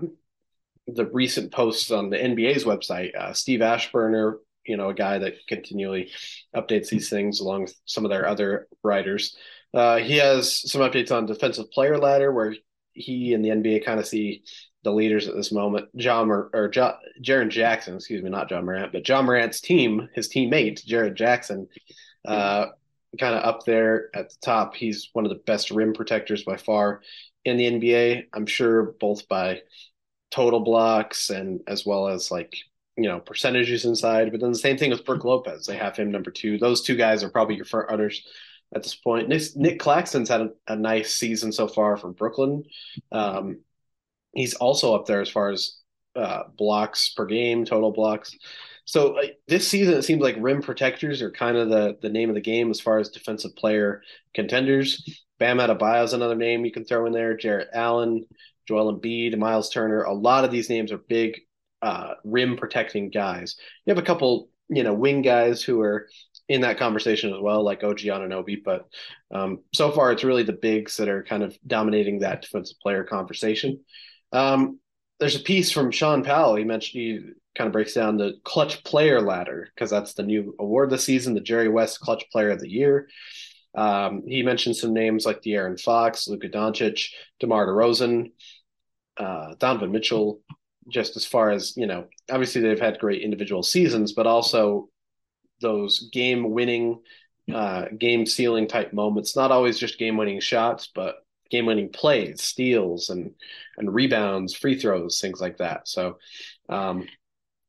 the 0.88 1.06
recent 1.06 1.52
posts 1.52 1.92
on 1.92 2.12
the 2.12 2.18
NBA's 2.18 2.64
website. 2.64 3.14
Uh, 3.14 3.34
Steve 3.34 3.60
Aschburner, 3.60 4.36
you 4.66 4.78
know, 4.78 4.90
a 4.90 4.94
guy 4.94 5.18
that 5.20 5.46
continually 5.50 6.12
updates 6.56 6.88
these 6.88 7.10
things 7.10 7.42
along 7.42 7.64
with 7.64 7.76
some 7.84 8.06
of 8.06 8.10
their 8.10 8.26
other 8.26 8.70
writers. 8.84 9.36
Uh, 9.74 9.98
he 9.98 10.18
has 10.18 10.70
some 10.70 10.82
updates 10.82 11.12
on 11.12 11.26
defensive 11.26 11.70
player 11.72 11.98
ladder 11.98 12.32
where 12.32 12.56
he 12.94 13.34
and 13.34 13.44
the 13.44 13.50
NBA 13.50 13.86
kind 13.86 14.00
of 14.00 14.08
see 14.08 14.44
the 14.84 14.92
leaders 14.92 15.28
at 15.28 15.36
this 15.36 15.52
moment. 15.52 15.90
John 15.98 16.30
or 16.32 16.70
John, 16.70 16.94
Jaren 17.22 17.50
Jackson, 17.50 17.96
excuse 17.96 18.24
me, 18.24 18.30
not 18.30 18.50
John 18.50 18.66
Morant, 18.66 18.94
but 18.94 19.04
John 19.04 19.26
Morant's 19.26 19.60
team, 19.60 20.08
his 20.14 20.30
teammate 20.30 20.86
Jaren 20.86 21.16
Jackson, 21.16 21.68
uh, 22.26 22.68
kind 23.20 23.36
of 23.36 23.44
up 23.44 23.66
there 23.66 24.10
at 24.14 24.30
the 24.30 24.36
top. 24.42 24.76
He's 24.76 25.10
one 25.14 25.26
of 25.26 25.30
the 25.30 25.42
best 25.46 25.72
rim 25.72 25.94
protectors 25.94 26.44
by 26.44 26.58
far 26.58 27.02
in 27.44 27.58
the 27.58 27.70
NBA. 27.70 28.26
I'm 28.34 28.46
sure 28.46 28.96
both 29.00 29.28
by 29.28 29.62
total 30.32 30.60
blocks 30.60 31.30
and 31.30 31.62
as 31.68 31.86
well 31.86 32.08
as 32.08 32.32
like 32.32 32.56
you 32.98 33.10
know 33.10 33.20
percentages 33.20 33.86
inside. 33.86 34.32
But 34.32 34.40
then 34.40 34.52
the 34.52 34.58
same 34.58 34.78
thing 34.78 34.92
with 34.92 35.06
Brook 35.06 35.24
Lopez. 35.24 35.66
They 35.66 35.78
have 35.78 35.98
him 35.98 36.12
number 36.12 36.32
two. 36.32 36.58
Those 36.58 36.82
two 36.82 36.96
guys 36.96 37.24
are 37.24 37.30
probably 37.30 37.56
your 37.56 37.66
front 37.66 37.90
runners 37.90 38.24
at 38.74 38.84
this 38.84 38.96
point. 38.96 39.30
Nick, 39.30 39.42
Nick 39.56 39.80
Claxton's 39.80 40.30
had 40.30 40.42
a, 40.42 40.50
a, 40.68 40.76
nice 40.76 41.14
season 41.14 41.52
so 41.52 41.68
far 41.68 41.98
for 41.98 42.10
Brooklyn. 42.10 42.64
Um, 43.12 43.62
he's 44.34 44.54
also 44.56 44.96
up 44.96 45.06
there 45.06 45.22
as 45.22 45.30
far 45.30 45.50
as 45.50 45.78
uh, 46.16 46.44
blocks 46.58 47.10
per 47.10 47.26
game, 47.26 47.66
total 47.66 47.92
blocks. 47.92 48.36
So 48.86 49.18
uh, 49.18 49.28
this 49.48 49.68
season, 49.68 49.96
it 49.96 50.04
seems 50.04 50.22
like 50.22 50.36
rim 50.40 50.62
protectors 50.62 51.22
are 51.22 51.32
kind 51.32 51.58
of 51.58 51.70
the 51.70 51.98
the 52.02 52.10
name 52.10 52.30
of 52.30 52.36
the 52.36 52.42
game 52.42 52.70
as 52.70 52.80
far 52.80 53.00
as 53.00 53.10
defensive 53.10 53.56
player 53.56 54.02
contenders. 54.34 55.04
Bam 55.40 55.58
Adebayo 55.58 56.04
is 56.04 56.14
another 56.14 56.36
name 56.36 56.64
you 56.64 56.72
can 56.72 56.86
throw 56.86 57.06
in 57.06 57.12
there. 57.12 57.36
Jarrett 57.36 57.70
Allen, 57.74 58.26
Joel 58.68 58.98
Embiid, 58.98 59.38
Miles 59.38 59.70
Turner. 59.70 60.04
A 60.04 60.14
lot 60.14 60.46
of 60.46 60.52
these 60.52 60.70
names 60.70 60.92
are 60.92 60.98
big 60.98 61.42
uh, 61.82 62.14
rim 62.24 62.58
protecting 62.58 63.10
guys. 63.10 63.58
You 63.86 63.92
have 63.92 64.02
a 64.02 64.06
couple, 64.06 64.50
you 64.70 64.84
know, 64.84 64.94
wing 64.94 65.22
guys 65.22 65.62
who 65.62 65.82
are 65.82 66.08
in 66.48 66.62
that 66.62 66.78
conversation 66.78 67.34
as 67.34 67.40
well, 67.42 67.64
like 67.64 67.84
OG 67.84 68.00
Anunoby. 68.00 68.64
But 68.64 68.88
um, 69.34 69.60
so 69.74 69.92
far, 69.92 70.12
it's 70.12 70.24
really 70.24 70.44
the 70.44 70.54
bigs 70.54 70.98
that 70.98 71.10
are 71.10 71.24
kind 71.24 71.44
of 71.44 71.58
dominating 71.66 72.20
that 72.20 72.44
defensive 72.44 72.78
player 72.80 73.04
conversation. 73.04 73.80
Um, 74.32 74.80
there's 75.20 75.36
a 75.36 75.40
piece 75.40 75.72
from 75.72 75.92
Shaun 75.92 76.24
Powell. 76.24 76.56
He 76.56 76.64
mentioned 76.64 77.02
he 77.02 77.20
kind 77.56 77.68
of 77.68 77.74
breaks 77.74 77.94
down 77.94 78.18
the 78.18 78.34
clutch 78.44 78.84
player 78.84 79.22
ladder 79.22 79.70
because 79.74 79.90
that's 79.90 80.14
the 80.14 80.24
new 80.24 80.56
award 80.60 80.90
this 80.90 81.06
season, 81.06 81.34
the 81.34 81.40
Jerry 81.40 81.70
West 81.70 82.00
Clutch 82.02 82.30
Player 82.32 82.52
of 82.52 82.60
the 82.60 82.70
Year. 82.70 83.08
Um, 83.74 84.24
he 84.28 84.44
mentioned 84.44 84.76
some 84.76 84.94
names 84.94 85.26
like 85.26 85.42
De'Aaron 85.42 85.80
Fox, 85.80 86.28
Luka 86.28 86.50
Doncic, 86.50 87.10
DeMar 87.40 87.68
DeRozan, 87.68 88.32
uh, 89.18 89.56
Donovan 89.58 89.92
Mitchell. 89.92 90.42
Just 90.88 91.18
as 91.18 91.26
far 91.26 91.50
as 91.50 91.76
you 91.76 91.88
know, 91.88 92.06
obviously 92.30 92.62
they've 92.62 92.80
had 92.80 93.00
great 93.00 93.24
individual 93.24 93.64
seasons, 93.64 94.14
but 94.14 94.28
also 94.28 94.90
those 95.62 96.10
game-winning, 96.12 97.02
uh, 97.54 97.86
game-sealing 97.98 98.68
type 98.68 98.94
moments. 98.94 99.36
Not 99.36 99.52
always 99.52 99.80
just 99.80 100.00
game-winning 100.00 100.40
shots, 100.40 100.90
but 100.94 101.16
game-winning 101.50 101.90
plays, 101.90 102.42
steals, 102.42 103.10
and 103.10 103.32
and 103.78 103.94
rebounds, 103.94 104.54
free 104.56 104.80
throws, 104.80 105.20
things 105.20 105.42
like 105.42 105.58
that. 105.58 105.88
So, 105.88 106.18
um, 106.70 107.08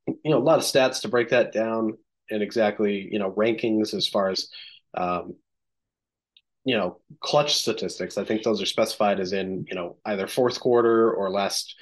you 0.07 0.31
know, 0.31 0.39
a 0.39 0.41
lot 0.41 0.59
of 0.59 0.65
stats 0.65 1.03
to 1.03 1.09
break 1.09 1.31
that 1.31 1.53
down 1.53 1.99
and 2.31 2.43
exactly 2.43 3.09
you 3.11 3.19
know 3.19 3.33
rankings 3.33 3.95
as 3.95 4.09
far 4.09 4.31
as 4.31 4.49
um, 4.95 5.35
you 6.65 6.77
know 6.77 7.01
clutch 7.21 7.55
statistics 7.55 8.19
i 8.19 8.25
think 8.25 8.43
those 8.43 8.61
are 8.61 8.67
specified 8.67 9.21
as 9.21 9.33
in 9.33 9.65
you 9.69 9.75
know 9.75 9.97
either 10.05 10.27
fourth 10.27 10.59
quarter 10.59 11.13
or 11.13 11.31
last 11.31 11.77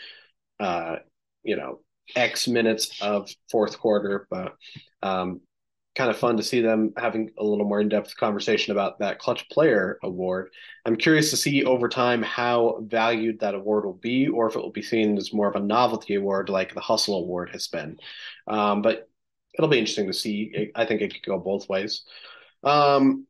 uh 0.61 0.97
you 1.43 1.57
know 1.57 1.81
x 2.14 2.47
minutes 2.47 3.01
of 3.01 3.31
fourth 3.51 3.79
quarter 3.79 4.27
but 4.31 4.55
um 5.03 5.40
kind 5.94 6.11
of 6.11 6.16
fun 6.16 6.37
to 6.37 6.42
see 6.42 6.61
them 6.61 6.92
having 6.96 7.30
a 7.38 7.44
little 7.44 7.64
more 7.64 7.80
in-depth 7.80 8.16
conversation 8.16 8.72
about 8.72 8.98
that 8.98 9.20
clutch 9.20 9.48
player 9.48 9.98
award. 10.02 10.50
I'm 10.85 10.96
curious 10.96 11.30
to 11.30 11.37
see 11.37 11.64
over 11.64 11.88
time 11.88 12.22
how 12.22 12.80
valued 12.83 13.40
that 13.40 13.54
award 13.54 13.85
will 13.85 13.92
be 13.94 14.26
or 14.26 14.48
if 14.48 14.57
it 14.57 14.61
will 14.61 14.72
be 14.72 14.83
seen 14.83 15.16
as 15.16 15.33
more 15.33 15.48
of 15.48 15.54
a 15.54 15.61
novelty 15.61 16.16
award 16.16 16.48
like 16.48 16.74
the 16.74 16.80
hustle 16.80 17.18
award 17.18 17.50
has 17.50 17.68
been. 17.68 17.98
Um, 18.48 18.83
but 18.83 19.09
it'll 19.57 19.70
be 19.70 19.78
interesting 19.78 20.09
to 20.09 20.12
see. 20.12 20.72
I 20.74 20.85
think 20.85 21.00
it 21.00 21.14
could 21.14 21.22
go 21.22 21.38
both 21.38 21.68
ways. 21.68 22.02
Um, 22.64 23.26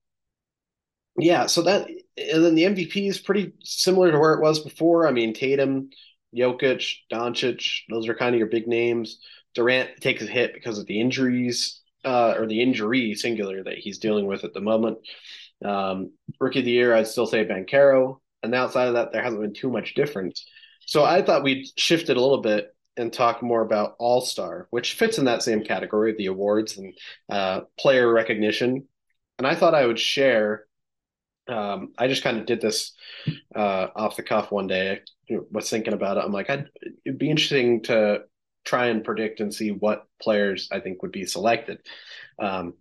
yeah, 1.18 1.46
so 1.46 1.62
that 1.62 1.88
and 2.16 2.44
then 2.44 2.54
the 2.54 2.64
MVP 2.64 3.08
is 3.08 3.18
pretty 3.18 3.52
similar 3.62 4.10
to 4.10 4.18
where 4.18 4.34
it 4.34 4.40
was 4.40 4.60
before. 4.60 5.06
I 5.06 5.12
mean, 5.12 5.34
Tatum, 5.34 5.90
Jokic, 6.34 6.96
Doncic, 7.12 7.82
those 7.90 8.08
are 8.08 8.14
kind 8.14 8.34
of 8.34 8.38
your 8.38 8.48
big 8.48 8.66
names. 8.66 9.20
Durant 9.54 10.00
takes 10.00 10.22
a 10.22 10.26
hit 10.26 10.54
because 10.54 10.78
of 10.78 10.86
the 10.86 11.00
injuries 11.00 11.80
uh, 12.04 12.34
or 12.38 12.46
the 12.46 12.62
injury 12.62 13.14
singular 13.14 13.62
that 13.62 13.78
he's 13.78 13.98
dealing 13.98 14.26
with 14.26 14.44
at 14.44 14.54
the 14.54 14.60
moment. 14.60 14.98
Um, 15.64 16.12
rookie 16.40 16.60
of 16.60 16.64
the 16.64 16.70
year, 16.70 16.94
I'd 16.94 17.06
still 17.06 17.26
say 17.26 17.44
Banchero. 17.44 18.20
And 18.42 18.54
outside 18.54 18.88
of 18.88 18.94
that, 18.94 19.12
there 19.12 19.22
hasn't 19.22 19.40
been 19.40 19.54
too 19.54 19.70
much 19.70 19.94
difference. 19.94 20.46
So 20.86 21.04
I 21.04 21.22
thought 21.22 21.44
we'd 21.44 21.66
shift 21.76 22.10
it 22.10 22.16
a 22.16 22.20
little 22.20 22.42
bit 22.42 22.74
and 22.96 23.12
talk 23.12 23.42
more 23.42 23.62
about 23.62 23.96
All 23.98 24.20
Star, 24.20 24.68
which 24.70 24.94
fits 24.94 25.18
in 25.18 25.24
that 25.24 25.42
same 25.42 25.64
category, 25.64 26.14
the 26.14 26.26
awards 26.26 26.76
and 26.76 26.94
uh, 27.30 27.62
player 27.78 28.12
recognition 28.12 28.86
and 29.38 29.46
I 29.46 29.54
thought 29.54 29.74
I 29.74 29.86
would 29.86 29.98
share. 29.98 30.64
Um, 31.48 31.92
I 31.98 32.08
just 32.08 32.22
kind 32.22 32.38
of 32.38 32.46
did 32.46 32.60
this 32.60 32.94
uh, 33.54 33.88
off 33.94 34.16
the 34.16 34.22
cuff 34.22 34.50
one 34.50 34.66
day. 34.66 35.00
I 35.30 35.38
was 35.50 35.68
thinking 35.68 35.92
about 35.92 36.16
it. 36.16 36.24
I'm 36.24 36.32
like, 36.32 36.50
I'd, 36.50 36.68
it'd 37.04 37.18
be 37.18 37.30
interesting 37.30 37.82
to 37.84 38.22
try 38.64 38.86
and 38.86 39.04
predict 39.04 39.40
and 39.40 39.54
see 39.54 39.70
what 39.70 40.06
players 40.20 40.68
I 40.72 40.80
think 40.80 41.02
would 41.02 41.12
be 41.12 41.26
selected. 41.26 41.78
Um, 42.38 42.74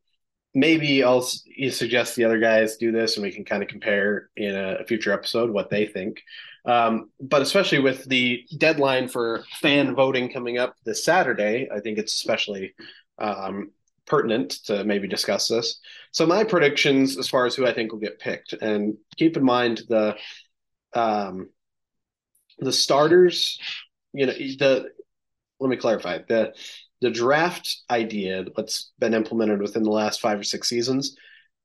maybe 0.54 1.04
I'll 1.04 1.28
you 1.46 1.72
suggest 1.72 2.16
the 2.16 2.26
other 2.26 2.40
guys 2.40 2.78
do 2.78 2.92
this, 2.92 3.16
and 3.16 3.24
we 3.24 3.32
can 3.32 3.46
kind 3.46 3.64
of 3.64 3.70
compare 3.70 4.30
in 4.36 4.56
a, 4.56 4.84
future 4.86 5.12
episode 5.12 5.50
what 5.50 5.70
they 5.70 5.86
think. 5.86 6.22
Um, 6.66 7.10
but 7.20 7.42
especially 7.42 7.80
with 7.80 8.06
the 8.06 8.46
deadline 8.58 9.08
for 9.08 9.44
fan 9.60 9.96
voting 9.96 10.32
coming 10.32 10.58
up 10.58 10.76
this 10.86 11.04
Saturday, 11.04 11.68
I 11.74 11.80
think 11.80 11.98
it's 11.98 12.14
especially 12.14 12.74
um, 13.20 13.72
pertinent 14.06 14.52
to 14.66 14.84
maybe 14.84 15.08
discuss 15.08 15.48
this. 15.48 15.80
So 16.12 16.26
my 16.26 16.44
predictions 16.44 17.18
as 17.18 17.28
far 17.28 17.46
as 17.46 17.56
who 17.56 17.66
I 17.66 17.74
think 17.74 17.92
will 17.92 18.00
get 18.00 18.20
picked, 18.20 18.54
and 18.54 18.98
keep 19.18 19.36
in 19.38 19.44
mind 19.44 19.82
the 19.90 20.16
um, 20.94 21.50
the 22.60 22.72
starters. 22.72 23.60
You 24.14 24.28
know 24.28 24.34
the 24.34 24.92
let 25.60 25.70
me 25.70 25.78
clarify 25.78 26.20
the 26.28 26.54
the 27.02 27.10
draft 27.10 27.82
idea 27.90 28.46
that's 28.56 28.92
been 28.98 29.14
implemented 29.14 29.62
within 29.62 29.84
the 29.84 29.92
last 29.92 30.22
five 30.22 30.40
or 30.40 30.44
six 30.44 30.70
seasons 30.70 31.18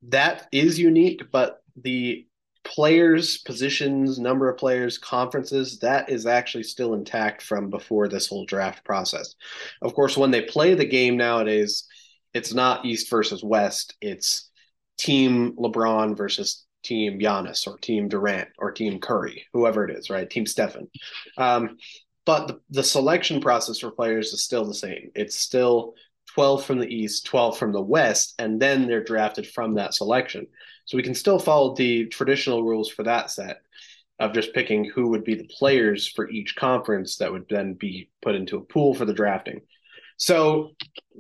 that 0.03 0.47
is 0.53 0.79
unique, 0.79 1.23
but 1.33 1.63
the 1.77 2.27
players, 2.65 3.39
positions, 3.39 4.19
number 4.19 4.49
of 4.49 4.59
players, 4.59 4.99
conferences, 4.99 5.79
that 5.81 6.11
is 6.11 6.27
actually 6.27 6.65
still 6.65 6.95
intact 6.95 7.43
from 7.43 7.71
before 7.71 8.09
this 8.09 8.27
whole 8.27 8.45
draft 8.45 8.85
process. 8.85 9.35
Of 9.83 9.95
course, 9.95 10.17
when 10.17 10.31
they 10.31 10.43
play 10.43 10.75
the 10.75 10.85
game 10.85 11.17
nowadays, 11.17 11.85
it's 12.35 12.53
not 12.53 12.85
East 12.85 13.09
versus 13.11 13.43
West. 13.43 13.97
It's 14.01 14.51
team 14.99 15.55
LeBron 15.57 16.17
versus 16.17 16.65
team 16.85 17.19
Giannis 17.19 17.67
or 17.67 17.79
team 17.79 18.09
Durant 18.09 18.49
or 18.59 18.73
team 18.73 19.01
Curry, 19.01 19.47
whoever 19.53 19.85
it 19.85 19.97
is, 19.97 20.11
right? 20.11 20.29
Team 20.29 20.47
Stephen. 20.47 20.89
Um, 21.39 21.79
but 22.29 22.47
the, 22.47 22.61
the 22.69 22.85
selection 22.85 23.41
process 23.41 23.79
for 23.79 23.91
players 23.91 24.35
is 24.35 24.45
still 24.45 24.67
the 24.67 24.75
same. 24.75 25.11
It's 25.15 25.35
still 25.35 25.95
12 26.35 26.63
from 26.63 26.79
the 26.79 26.87
East, 26.87 27.25
12 27.25 27.57
from 27.57 27.73
the 27.73 27.81
West, 27.81 28.35
and 28.39 28.61
then 28.61 28.87
they're 28.87 29.03
drafted 29.03 29.47
from 29.47 29.77
that 29.77 29.95
selection. 29.95 30.47
So 30.85 30.99
we 30.99 31.03
can 31.03 31.15
still 31.15 31.39
follow 31.39 31.75
the 31.75 32.05
traditional 32.09 32.65
rules 32.65 32.91
for 32.91 33.03
that 33.05 33.31
set 33.31 33.63
of 34.19 34.35
just 34.35 34.53
picking 34.53 34.85
who 34.85 35.09
would 35.09 35.25
be 35.25 35.37
the 35.37 35.49
players 35.59 36.07
for 36.07 36.29
each 36.29 36.55
conference 36.55 37.17
that 37.17 37.33
would 37.33 37.47
then 37.49 37.73
be 37.73 38.11
put 38.21 38.35
into 38.35 38.59
a 38.59 38.63
pool 38.63 38.95
for 38.95 39.07
the 39.07 39.15
drafting. 39.15 39.63
So 40.19 40.73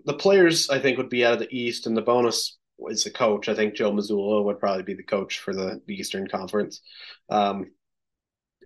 the 0.05 0.12
players 0.12 0.68
I 0.68 0.79
think 0.79 0.99
would 0.99 1.09
be 1.09 1.25
out 1.25 1.33
of 1.33 1.38
the 1.38 1.57
East, 1.57 1.87
and 1.87 1.97
the 1.97 2.03
bonus 2.03 2.59
is 2.90 3.05
the 3.05 3.11
coach. 3.11 3.49
I 3.49 3.55
think 3.55 3.73
Joe 3.73 3.92
Mazzulla 3.92 4.44
would 4.44 4.61
probably 4.61 4.83
be 4.83 4.92
the 4.92 5.03
coach 5.03 5.38
for 5.38 5.55
the, 5.55 5.81
the 5.87 5.94
Eastern 5.94 6.29
Conference, 6.29 6.83
um, 7.31 7.71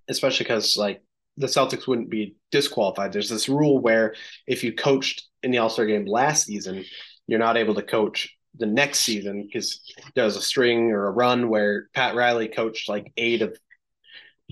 especially 0.09 0.43
because 0.43 0.75
like 0.75 1.01
the 1.37 1.47
Celtics 1.47 1.87
wouldn't 1.87 2.09
be 2.09 2.35
disqualified. 2.51 3.11
There's 3.11 3.29
this 3.29 3.49
rule 3.49 3.79
where 3.79 4.15
if 4.47 4.63
you 4.63 4.73
coached 4.73 5.23
in 5.41 5.51
the 5.51 5.57
All 5.57 5.69
Star 5.69 5.85
game 5.85 6.05
last 6.05 6.45
season, 6.45 6.85
you're 7.27 7.39
not 7.39 7.57
able 7.57 7.75
to 7.75 7.81
coach 7.81 8.35
the 8.55 8.65
next 8.65 8.99
season 8.99 9.43
because 9.43 9.81
there 10.15 10.25
was 10.25 10.35
a 10.35 10.41
string 10.41 10.91
or 10.91 11.07
a 11.07 11.11
run 11.11 11.49
where 11.49 11.87
Pat 11.93 12.15
Riley 12.15 12.47
coached 12.47 12.87
like 12.87 13.11
eight 13.17 13.41
of 13.41 13.57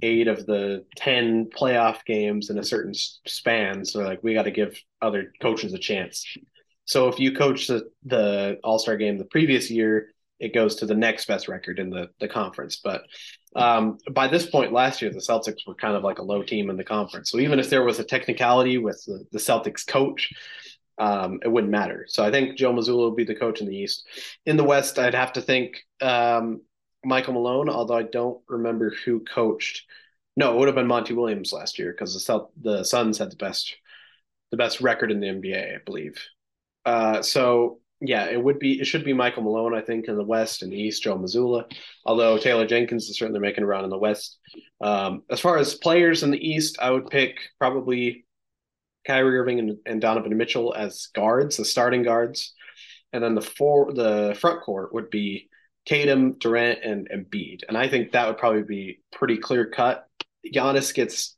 eight 0.01 0.27
of 0.27 0.45
the 0.45 0.85
10 0.95 1.49
playoff 1.55 2.03
games 2.05 2.49
in 2.49 2.57
a 2.57 2.63
certain 2.63 2.93
span. 2.93 3.85
So 3.85 4.01
like 4.01 4.23
we 4.23 4.33
got 4.33 4.43
to 4.43 4.51
give 4.51 4.79
other 5.01 5.31
coaches 5.41 5.73
a 5.73 5.77
chance. 5.77 6.25
So 6.85 7.07
if 7.07 7.19
you 7.19 7.35
coach 7.35 7.67
the, 7.67 7.89
the 8.05 8.57
all-star 8.63 8.97
game 8.97 9.17
the 9.17 9.25
previous 9.25 9.69
year 9.69 10.13
it 10.39 10.55
goes 10.55 10.77
to 10.77 10.87
the 10.87 10.95
next 10.95 11.27
best 11.27 11.47
record 11.47 11.77
in 11.77 11.91
the, 11.91 12.09
the 12.19 12.27
conference. 12.27 12.77
But 12.83 13.03
um, 13.55 13.97
by 14.11 14.27
this 14.27 14.45
point 14.45 14.71
last 14.71 15.01
year 15.01 15.11
the 15.11 15.19
celtics 15.19 15.67
were 15.67 15.75
kind 15.75 15.95
of 15.95 16.03
like 16.03 16.19
a 16.19 16.23
low 16.23 16.41
team 16.41 16.69
in 16.69 16.77
the 16.77 16.83
conference 16.83 17.31
so 17.31 17.39
even 17.39 17.59
if 17.59 17.69
there 17.69 17.83
was 17.83 17.99
a 17.99 18.03
technicality 18.03 18.77
with 18.77 19.03
the, 19.05 19.25
the 19.31 19.39
celtics 19.39 19.85
coach 19.85 20.33
um, 21.01 21.39
it 21.43 21.47
wouldn't 21.47 21.71
matter. 21.71 22.05
So 22.07 22.23
I 22.23 22.29
think 22.29 22.57
Joe 22.57 22.71
Mazzulla 22.71 22.97
will 22.97 23.15
be 23.15 23.23
the 23.23 23.33
coach 23.33 23.59
in 23.59 23.67
the 23.67 23.75
East. 23.75 24.07
In 24.45 24.55
the 24.55 24.63
West, 24.63 24.99
I'd 24.99 25.15
have 25.15 25.33
to 25.33 25.41
think 25.41 25.83
um, 25.99 26.61
Michael 27.03 27.33
Malone, 27.33 27.69
although 27.69 27.97
I 27.97 28.03
don't 28.03 28.39
remember 28.47 28.93
who 29.03 29.21
coached. 29.21 29.85
No, 30.37 30.53
it 30.53 30.57
would 30.59 30.67
have 30.67 30.75
been 30.75 30.87
Monty 30.87 31.15
Williams 31.15 31.51
last 31.51 31.79
year 31.79 31.91
because 31.91 32.13
the 32.13 32.19
South, 32.19 32.49
the 32.61 32.83
Suns 32.83 33.17
had 33.17 33.31
the 33.31 33.35
best 33.35 33.75
the 34.51 34.57
best 34.57 34.81
record 34.81 35.11
in 35.11 35.19
the 35.19 35.27
NBA, 35.27 35.75
I 35.75 35.79
believe. 35.85 36.23
Uh, 36.85 37.21
so 37.21 37.79
yeah, 38.01 38.25
it 38.25 38.43
would 38.43 38.59
be 38.59 38.79
it 38.79 38.85
should 38.85 39.05
be 39.05 39.13
Michael 39.13 39.43
Malone, 39.43 39.75
I 39.75 39.81
think, 39.81 40.07
in 40.07 40.17
the 40.17 40.23
West 40.23 40.63
and 40.63 40.73
East, 40.73 41.03
Joe 41.03 41.17
Mazzulla. 41.17 41.71
Although 42.05 42.37
Taylor 42.37 42.65
Jenkins 42.65 43.07
is 43.09 43.17
certainly 43.17 43.39
making 43.39 43.63
a 43.63 43.67
run 43.67 43.83
in 43.83 43.89
the 43.89 43.97
West. 43.97 44.39
Um, 44.81 45.23
as 45.29 45.39
far 45.39 45.57
as 45.57 45.75
players 45.75 46.23
in 46.23 46.31
the 46.31 46.49
East, 46.49 46.77
I 46.81 46.89
would 46.89 47.09
pick 47.09 47.37
probably 47.59 48.25
Kyrie 49.05 49.37
Irving 49.37 49.59
and, 49.59 49.77
and 49.85 50.01
Donovan 50.01 50.35
Mitchell 50.35 50.73
as 50.73 51.07
guards, 51.13 51.57
the 51.57 51.65
starting 51.65 52.03
guards, 52.03 52.53
and 53.13 53.23
then 53.23 53.35
the 53.35 53.41
four 53.41 53.93
the 53.93 54.35
front 54.39 54.61
court 54.63 54.93
would 54.93 55.09
be 55.09 55.49
Tatum, 55.85 56.33
Durant, 56.39 56.79
and 56.83 57.09
Embiid. 57.09 57.61
And 57.67 57.77
I 57.77 57.87
think 57.87 58.11
that 58.11 58.27
would 58.27 58.37
probably 58.37 58.63
be 58.63 58.99
pretty 59.11 59.37
clear 59.37 59.65
cut. 59.67 60.07
Giannis 60.53 60.93
gets, 60.93 61.35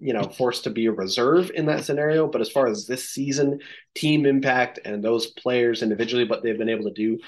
you 0.00 0.12
know, 0.12 0.24
forced 0.24 0.64
to 0.64 0.70
be 0.70 0.86
a 0.86 0.92
reserve 0.92 1.50
in 1.54 1.66
that 1.66 1.84
scenario. 1.84 2.26
But 2.26 2.40
as 2.40 2.50
far 2.50 2.66
as 2.66 2.86
this 2.86 3.08
season, 3.08 3.60
team 3.94 4.26
impact 4.26 4.80
and 4.84 5.02
those 5.02 5.28
players 5.28 5.82
individually, 5.82 6.24
what 6.24 6.42
they've 6.42 6.58
been 6.58 6.68
able 6.68 6.84
to 6.84 6.92
do, 6.92 7.18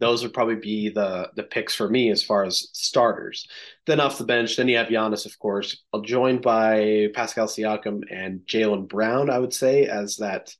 those 0.00 0.22
would 0.22 0.32
probably 0.32 0.56
be 0.56 0.88
the 0.90 1.30
the 1.34 1.42
picks 1.42 1.74
for 1.74 1.88
me 1.88 2.10
as 2.10 2.22
far 2.22 2.44
as 2.44 2.68
starters. 2.72 3.48
Then 3.86 4.00
off 4.00 4.18
the 4.18 4.24
bench, 4.24 4.56
then 4.56 4.68
you 4.68 4.76
have 4.76 4.88
Giannis, 4.88 5.26
of 5.26 5.38
course, 5.38 5.82
joined 6.04 6.42
by 6.42 7.08
Pascal 7.14 7.46
Siakam 7.46 8.02
and 8.10 8.40
Jaylen 8.40 8.88
Brown. 8.88 9.30
I 9.30 9.38
would 9.38 9.54
say 9.54 9.86
as 9.86 10.16
that 10.16 10.54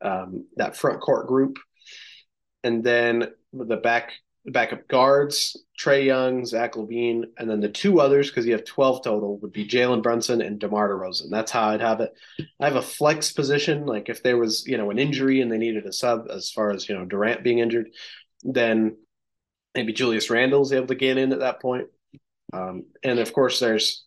um, 0.00 0.46
that 0.56 0.76
front 0.76 1.00
court 1.00 1.26
group, 1.26 1.58
and 2.62 2.84
then 2.84 3.28
the 3.52 3.76
back 3.76 4.12
backup 4.46 4.86
guards, 4.88 5.56
Trae 5.78 6.04
Young, 6.04 6.44
Zach 6.44 6.74
LaVine, 6.74 7.24
and 7.38 7.48
then 7.48 7.60
the 7.60 7.68
two 7.68 8.00
others 8.00 8.28
because 8.30 8.46
you 8.46 8.52
have 8.52 8.64
twelve 8.64 9.02
total 9.02 9.38
would 9.38 9.52
be 9.52 9.66
Jalen 9.66 10.02
Brunson 10.02 10.42
and 10.42 10.58
DeMar 10.58 10.90
DeRozan. 10.90 11.30
That's 11.30 11.50
how 11.50 11.70
I'd 11.70 11.80
have 11.80 12.00
it. 12.00 12.12
I 12.60 12.66
have 12.66 12.76
a 12.76 12.82
flex 12.82 13.32
position, 13.32 13.86
like 13.86 14.08
if 14.08 14.22
there 14.22 14.36
was 14.36 14.66
you 14.66 14.76
know 14.76 14.90
an 14.90 14.98
injury 14.98 15.40
and 15.40 15.50
they 15.50 15.58
needed 15.58 15.86
a 15.86 15.92
sub, 15.92 16.26
as 16.30 16.50
far 16.50 16.70
as 16.70 16.88
you 16.88 16.96
know 16.96 17.04
Durant 17.04 17.42
being 17.42 17.58
injured 17.58 17.88
then 18.44 18.96
maybe 19.74 19.92
Julius 19.92 20.30
Randle's 20.30 20.72
able 20.72 20.86
to 20.88 20.94
get 20.94 21.18
in 21.18 21.32
at 21.32 21.40
that 21.40 21.60
point. 21.60 21.88
Um, 22.52 22.84
and 23.02 23.18
of 23.18 23.32
course, 23.32 23.58
there's 23.58 24.04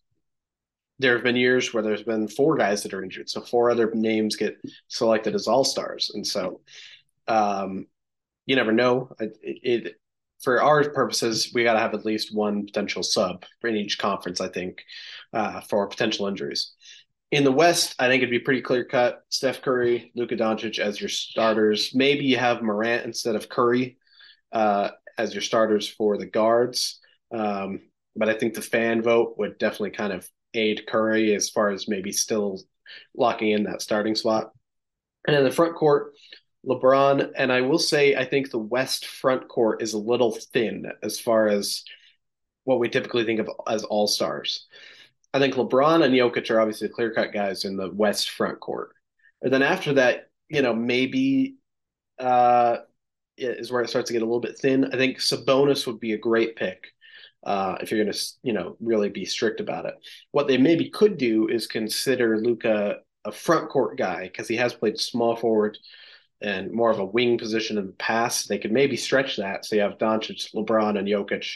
there 1.00 1.14
have 1.14 1.24
been 1.24 1.36
years 1.36 1.74
where 1.74 1.84
there's 1.84 2.04
been 2.04 2.28
four 2.28 2.56
guys 2.56 2.84
that 2.84 2.94
are 2.94 3.04
injured, 3.04 3.30
so 3.30 3.42
four 3.42 3.70
other 3.70 3.92
names 3.94 4.36
get 4.36 4.58
selected 4.88 5.36
as 5.36 5.48
all 5.48 5.64
stars, 5.64 6.12
and 6.14 6.26
so 6.26 6.62
um, 7.28 7.88
you 8.46 8.56
never 8.56 8.72
know. 8.72 9.12
It, 9.20 9.38
it, 9.42 9.96
for 10.42 10.62
our 10.62 10.90
purposes, 10.90 11.52
we 11.54 11.64
got 11.64 11.74
to 11.74 11.80
have 11.80 11.94
at 11.94 12.06
least 12.06 12.36
one 12.36 12.66
potential 12.66 13.04
sub 13.04 13.44
in 13.64 13.76
each 13.76 13.98
conference. 13.98 14.40
I 14.42 14.50
think 14.50 14.84
uh, 15.34 15.62
for 15.62 15.88
potential 15.88 16.28
injuries. 16.28 16.74
In 17.32 17.44
the 17.44 17.52
West, 17.52 17.96
I 18.00 18.08
think 18.08 18.22
it'd 18.22 18.32
be 18.32 18.40
pretty 18.40 18.62
clear 18.62 18.86
cut. 18.86 19.24
Steph 19.30 19.62
Curry, 19.62 20.12
Luka 20.16 20.36
Doncic 20.36 20.80
as 20.80 21.00
your 21.02 21.10
starters. 21.10 21.92
Maybe 21.94 22.24
you 22.24 22.38
have 22.38 22.62
Morant 22.62 23.06
instead 23.06 23.36
of 23.36 23.50
Curry 23.50 23.98
uh, 24.54 24.92
as 25.18 25.34
your 25.34 25.42
starters 25.42 25.88
for 25.90 26.18
the 26.18 26.26
guards. 26.26 27.00
Um, 27.32 27.82
but 28.16 28.30
I 28.30 28.34
think 28.34 28.54
the 28.54 28.62
fan 28.62 29.02
vote 29.02 29.36
would 29.38 29.58
definitely 29.58 29.92
kind 29.92 30.14
of 30.14 30.30
aid 30.54 30.88
Curry 30.88 31.36
as 31.36 31.50
far 31.50 31.70
as 31.70 31.90
maybe 31.90 32.14
still 32.14 32.62
locking 33.16 33.52
in 33.52 33.64
that 33.64 33.82
starting 33.82 34.16
spot. 34.16 34.52
And 35.28 35.36
in 35.36 35.44
the 35.44 35.52
front 35.52 35.76
court, 35.76 36.14
LeBron, 36.68 37.32
and 37.36 37.52
I 37.52 37.62
will 37.62 37.80
say, 37.80 38.16
I 38.16 38.26
think 38.26 38.50
the 38.50 38.58
West 38.60 39.06
front 39.06 39.48
court 39.48 39.82
is 39.82 39.94
a 39.94 39.98
little 39.98 40.32
thin 40.32 40.86
as 41.02 41.20
far 41.20 41.48
as 41.48 41.84
what 42.66 42.80
we 42.80 42.90
typically 42.90 43.24
think 43.24 43.40
of 43.40 43.50
as 43.68 43.84
all 43.84 44.08
stars. 44.08 44.68
I 45.34 45.40
think 45.40 45.56
LeBron 45.56 46.04
and 46.04 46.14
Jokic 46.14 46.50
are 46.50 46.60
obviously 46.60 46.88
the 46.88 46.94
clear 46.94 47.14
cut 47.14 47.34
guys 47.34 47.64
in 47.64 47.78
the 47.78 47.92
West 47.92 48.32
front 48.32 48.60
court. 48.60 48.92
And 49.42 49.54
then 49.54 49.62
after 49.62 49.94
that, 49.94 50.30
you 50.50 50.62
know, 50.62 50.74
maybe 50.74 51.56
uh, 52.20 52.78
is 53.38 53.72
where 53.72 53.82
it 53.82 53.90
starts 53.90 54.08
to 54.08 54.14
get 54.14 54.22
a 54.22 54.26
little 54.26 54.40
bit 54.40 54.58
thin. 54.58 54.86
I 54.94 54.98
think 54.98 55.20
Sabonis 55.20 55.86
would 55.88 56.00
be 56.00 56.14
a 56.14 56.18
great 56.18 56.56
pick 56.56 56.88
uh, 57.46 57.78
if 57.82 57.92
you're 57.92 58.04
going 58.04 58.14
to, 58.14 58.20
you 58.44 58.54
know, 58.54 58.76
really 58.80 59.10
be 59.10 59.26
strict 59.26 59.60
about 59.60 59.86
it. 59.86 59.96
What 60.32 60.48
they 60.48 60.58
maybe 60.58 60.90
could 60.90 61.18
do 61.18 61.48
is 61.48 61.68
consider 61.68 62.40
Luka 62.40 62.98
a 63.26 63.32
front 63.32 63.70
court 63.70 63.98
guy 63.98 64.24
because 64.24 64.48
he 64.48 64.56
has 64.56 64.74
played 64.74 65.00
small 65.00 65.36
forward 65.36 65.78
and 66.42 66.72
more 66.72 66.92
of 66.92 67.00
a 67.00 67.06
wing 67.06 67.38
position 67.38 67.78
in 67.78 67.88
the 67.88 67.94
past. 67.94 68.48
They 68.48 68.58
could 68.58 68.72
maybe 68.72 68.98
stretch 68.98 69.38
that. 69.38 69.66
So 69.66 69.76
you 69.76 69.82
have 69.82 69.98
Doncic, 69.98 70.54
LeBron, 70.54 70.98
and 70.98 71.08
Jokic, 71.08 71.52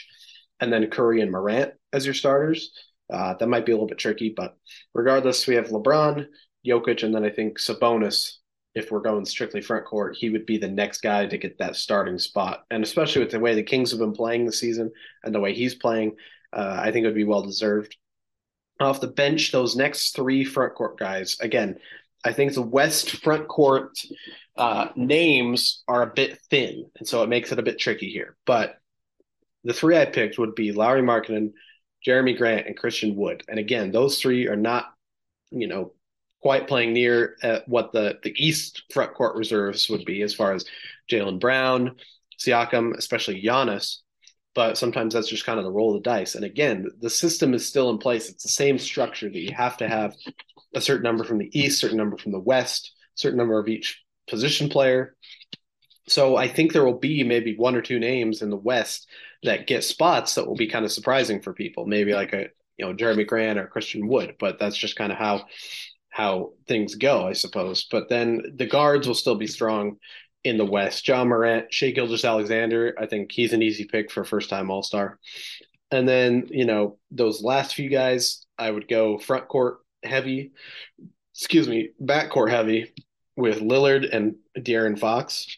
and 0.60 0.72
then 0.72 0.90
Curry 0.90 1.20
and 1.20 1.30
Morant 1.30 1.74
as 1.92 2.04
your 2.04 2.14
starters. 2.14 2.72
Uh, 3.12 3.34
that 3.34 3.48
might 3.48 3.66
be 3.66 3.72
a 3.72 3.74
little 3.74 3.88
bit 3.88 3.98
tricky, 3.98 4.32
but 4.34 4.56
regardless, 4.94 5.46
we 5.46 5.54
have 5.56 5.68
LeBron, 5.68 6.26
Jokic, 6.66 7.02
and 7.02 7.14
then 7.14 7.24
I 7.24 7.30
think 7.30 7.58
Sabonis 7.58 8.38
if 8.74 8.90
we're 8.90 9.00
going 9.00 9.24
strictly 9.24 9.60
front 9.60 9.84
court, 9.84 10.16
he 10.16 10.30
would 10.30 10.46
be 10.46 10.56
the 10.56 10.68
next 10.68 11.02
guy 11.02 11.26
to 11.26 11.38
get 11.38 11.58
that 11.58 11.76
starting 11.76 12.18
spot. 12.18 12.64
And 12.70 12.82
especially 12.82 13.22
with 13.22 13.30
the 13.30 13.40
way 13.40 13.54
the 13.54 13.62
Kings 13.62 13.90
have 13.90 14.00
been 14.00 14.12
playing 14.12 14.46
this 14.46 14.60
season 14.60 14.90
and 15.24 15.34
the 15.34 15.40
way 15.40 15.52
he's 15.52 15.74
playing, 15.74 16.16
uh, 16.52 16.78
I 16.80 16.90
think 16.90 17.04
it 17.04 17.08
would 17.08 17.14
be 17.14 17.24
well 17.24 17.42
deserved. 17.42 17.96
Off 18.80 19.00
the 19.00 19.08
bench, 19.08 19.52
those 19.52 19.76
next 19.76 20.16
three 20.16 20.44
front 20.44 20.74
court 20.74 20.98
guys, 20.98 21.36
again, 21.40 21.78
I 22.24 22.32
think 22.32 22.54
the 22.54 22.62
West 22.62 23.22
front 23.22 23.48
court 23.48 23.98
uh, 24.56 24.88
names 24.94 25.82
are 25.88 26.02
a 26.02 26.06
bit 26.06 26.38
thin, 26.50 26.90
and 26.98 27.06
so 27.06 27.22
it 27.22 27.28
makes 27.28 27.52
it 27.52 27.58
a 27.58 27.62
bit 27.62 27.78
tricky 27.78 28.10
here. 28.10 28.36
But 28.46 28.78
the 29.64 29.72
three 29.72 29.96
I 29.96 30.04
picked 30.04 30.38
would 30.38 30.54
be 30.54 30.72
Lauri 30.72 31.02
Markkanen, 31.02 31.52
Jerami 32.06 32.36
Grant, 32.36 32.66
and 32.66 32.76
Christian 32.76 33.16
Wood. 33.16 33.44
And 33.48 33.58
again, 33.58 33.92
those 33.92 34.20
three 34.20 34.48
are 34.48 34.56
not, 34.56 34.92
you 35.50 35.66
know, 35.66 35.92
quite 36.40 36.66
playing 36.66 36.92
near 36.92 37.36
what 37.66 37.92
the 37.92 38.18
the 38.22 38.34
East 38.36 38.82
front 38.92 39.14
court 39.14 39.36
reserves 39.36 39.88
would 39.88 40.04
be 40.04 40.22
as 40.22 40.34
far 40.34 40.52
as 40.52 40.64
Jaylen 41.10 41.38
Brown, 41.38 41.96
Siakam, 42.38 42.96
especially 42.96 43.42
Giannis. 43.42 43.98
But 44.54 44.76
sometimes 44.76 45.14
that's 45.14 45.28
just 45.28 45.46
kind 45.46 45.58
of 45.58 45.64
the 45.64 45.72
roll 45.72 45.96
of 45.96 46.02
the 46.02 46.10
dice. 46.10 46.34
And 46.34 46.44
again, 46.44 46.86
the 47.00 47.08
system 47.08 47.54
is 47.54 47.66
still 47.66 47.88
in 47.90 47.98
place. 47.98 48.28
It's 48.28 48.42
the 48.42 48.50
same 48.50 48.78
structure 48.78 49.30
that 49.30 49.38
you 49.38 49.54
have 49.54 49.78
to 49.78 49.88
have 49.88 50.14
a 50.74 50.80
certain 50.80 51.04
number 51.04 51.24
from 51.24 51.38
the 51.38 51.50
East, 51.58 51.80
certain 51.80 51.96
number 51.96 52.16
from 52.16 52.32
the 52.32 52.40
West, 52.40 52.92
certain 53.14 53.38
number 53.38 53.58
of 53.58 53.68
each 53.68 54.02
position 54.28 54.68
player. 54.68 55.16
So 56.08 56.36
I 56.36 56.48
think 56.48 56.72
there 56.72 56.84
will 56.84 56.98
be 56.98 57.24
maybe 57.24 57.56
one 57.56 57.76
or 57.76 57.82
two 57.82 57.98
names 57.98 58.42
in 58.42 58.50
the 58.50 58.56
West 58.56 59.08
that 59.42 59.66
get 59.66 59.84
spots 59.84 60.34
that 60.34 60.46
will 60.46 60.56
be 60.56 60.68
kind 60.68 60.84
of 60.84 60.92
surprising 60.92 61.40
for 61.40 61.52
people. 61.52 61.86
Maybe 61.86 62.12
like 62.12 62.32
a 62.32 62.48
you 62.76 62.86
know 62.86 62.94
Jerami 62.94 63.26
Grant 63.26 63.58
or 63.58 63.66
Christian 63.66 64.08
Wood, 64.08 64.36
but 64.38 64.58
that's 64.58 64.76
just 64.76 64.96
kind 64.96 65.12
of 65.12 65.18
how 65.18 65.46
how 66.10 66.52
things 66.68 66.94
go, 66.94 67.26
I 67.26 67.32
suppose. 67.32 67.86
But 67.90 68.08
then 68.08 68.42
the 68.56 68.66
guards 68.66 69.06
will 69.06 69.14
still 69.14 69.36
be 69.36 69.46
strong 69.46 69.96
in 70.44 70.58
the 70.58 70.64
West. 70.64 71.04
John 71.04 71.28
Morant, 71.28 71.72
Shai 71.72 71.90
Gilgeous-Alexander, 71.90 72.96
I 72.98 73.06
think 73.06 73.32
he's 73.32 73.52
an 73.52 73.62
easy 73.62 73.84
pick 73.84 74.10
for 74.10 74.24
first 74.24 74.50
time 74.50 74.70
All 74.70 74.82
Star. 74.82 75.18
And 75.90 76.08
then, 76.08 76.48
you 76.50 76.64
know, 76.64 76.98
those 77.10 77.42
last 77.42 77.74
few 77.74 77.88
guys, 77.88 78.46
I 78.58 78.70
would 78.70 78.88
go 78.88 79.18
front 79.18 79.48
court 79.48 79.78
heavy, 80.02 80.52
excuse 81.34 81.68
me, 81.68 81.90
back 82.00 82.30
court 82.30 82.50
heavy 82.50 82.92
with 83.36 83.60
Lillard 83.60 84.14
and 84.14 84.36
De'Aaron 84.58 84.98
Fox. 84.98 85.56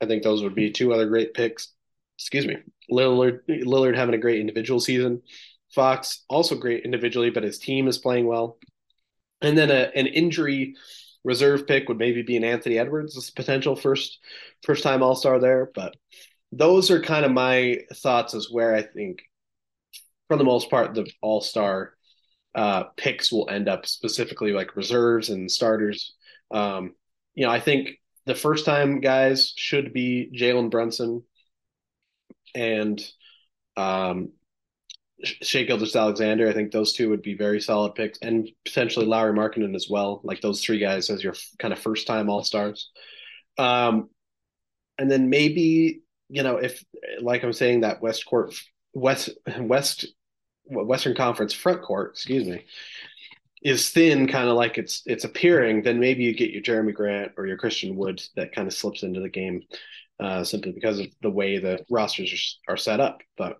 I 0.00 0.06
think 0.06 0.22
those 0.22 0.42
would 0.42 0.54
be 0.54 0.70
two 0.70 0.92
other 0.92 1.06
great 1.06 1.32
picks. 1.32 1.72
Excuse 2.18 2.46
me. 2.46 2.56
Lillard 2.90 3.40
Lillard 3.48 3.96
having 3.96 4.14
a 4.14 4.18
great 4.18 4.40
individual 4.40 4.80
season. 4.80 5.22
Fox 5.70 6.24
also 6.28 6.54
great 6.54 6.84
individually, 6.84 7.30
but 7.30 7.42
his 7.42 7.58
team 7.58 7.88
is 7.88 7.98
playing 7.98 8.26
well. 8.26 8.58
And 9.42 9.56
then 9.56 9.70
a, 9.70 9.90
an 9.94 10.06
injury 10.06 10.74
reserve 11.26 11.66
pick 11.66 11.88
would 11.88 11.98
maybe 11.98 12.22
be 12.22 12.36
an 12.36 12.44
Anthony 12.44 12.78
Edwards 12.78 13.16
as 13.16 13.30
potential 13.30 13.74
first 13.74 14.20
first 14.62 14.84
time 14.84 15.02
All 15.02 15.16
Star 15.16 15.40
there. 15.40 15.70
But 15.74 15.96
those 16.52 16.90
are 16.90 17.02
kind 17.02 17.26
of 17.26 17.32
my 17.32 17.80
thoughts 17.96 18.32
as 18.34 18.48
where 18.50 18.74
I 18.74 18.82
think, 18.82 19.22
for 20.28 20.36
the 20.36 20.44
most 20.44 20.70
part, 20.70 20.94
the 20.94 21.10
All 21.20 21.40
Star 21.40 21.94
uh, 22.54 22.84
picks 22.96 23.32
will 23.32 23.50
end 23.50 23.68
up 23.68 23.86
specifically 23.86 24.52
like 24.52 24.76
reserves 24.76 25.28
and 25.28 25.50
starters. 25.50 26.14
Um, 26.52 26.94
you 27.34 27.44
know, 27.44 27.50
I 27.50 27.60
think 27.60 27.98
the 28.24 28.36
first 28.36 28.64
time 28.64 29.00
guys 29.00 29.52
should 29.56 29.92
be 29.92 30.30
Jalen 30.32 30.70
Brunson 30.70 31.24
and 32.54 33.04
um, 33.76 34.30
Shai 35.24 35.62
Gilgeous-Alexander. 35.62 36.48
I 36.48 36.52
think 36.52 36.72
those 36.72 36.92
two 36.92 37.08
would 37.10 37.22
be 37.22 37.34
very 37.34 37.60
solid 37.60 37.94
picks, 37.94 38.18
and 38.20 38.48
potentially 38.64 39.06
Lauri 39.06 39.32
Markkanen 39.32 39.74
as 39.74 39.88
well. 39.88 40.20
Like 40.24 40.40
those 40.40 40.62
three 40.62 40.78
guys 40.78 41.08
as 41.10 41.24
your 41.24 41.34
kind 41.58 41.72
of 41.72 41.78
first 41.78 42.06
time 42.06 42.28
All 42.28 42.44
Stars. 42.44 42.90
Um, 43.58 44.10
and 44.98 45.10
then 45.10 45.30
maybe 45.30 46.02
you 46.28 46.42
know 46.42 46.56
if, 46.56 46.84
like 47.20 47.44
I'm 47.44 47.52
saying, 47.52 47.80
that 47.80 48.02
West 48.02 48.26
Court 48.26 48.54
West 48.92 49.30
West 49.58 50.06
Western 50.64 51.14
Conference 51.14 51.54
front 51.54 51.82
court, 51.82 52.10
excuse 52.10 52.46
me, 52.46 52.64
is 53.62 53.90
thin, 53.90 54.26
kind 54.28 54.48
of 54.48 54.56
like 54.56 54.78
it's 54.78 55.02
it's 55.06 55.24
appearing. 55.24 55.82
Then 55.82 55.98
maybe 55.98 56.24
you 56.24 56.34
get 56.34 56.50
your 56.50 56.62
Jerami 56.62 56.94
Grant 56.94 57.32
or 57.36 57.46
your 57.46 57.56
Christian 57.56 57.96
Wood 57.96 58.22
that 58.36 58.54
kind 58.54 58.68
of 58.68 58.74
slips 58.74 59.02
into 59.02 59.20
the 59.20 59.28
game 59.28 59.62
uh, 60.20 60.44
simply 60.44 60.72
because 60.72 60.98
of 60.98 61.06
the 61.22 61.30
way 61.30 61.58
the 61.58 61.84
rosters 61.90 62.58
are, 62.68 62.76
set 62.76 63.00
up. 63.00 63.20
But 63.36 63.58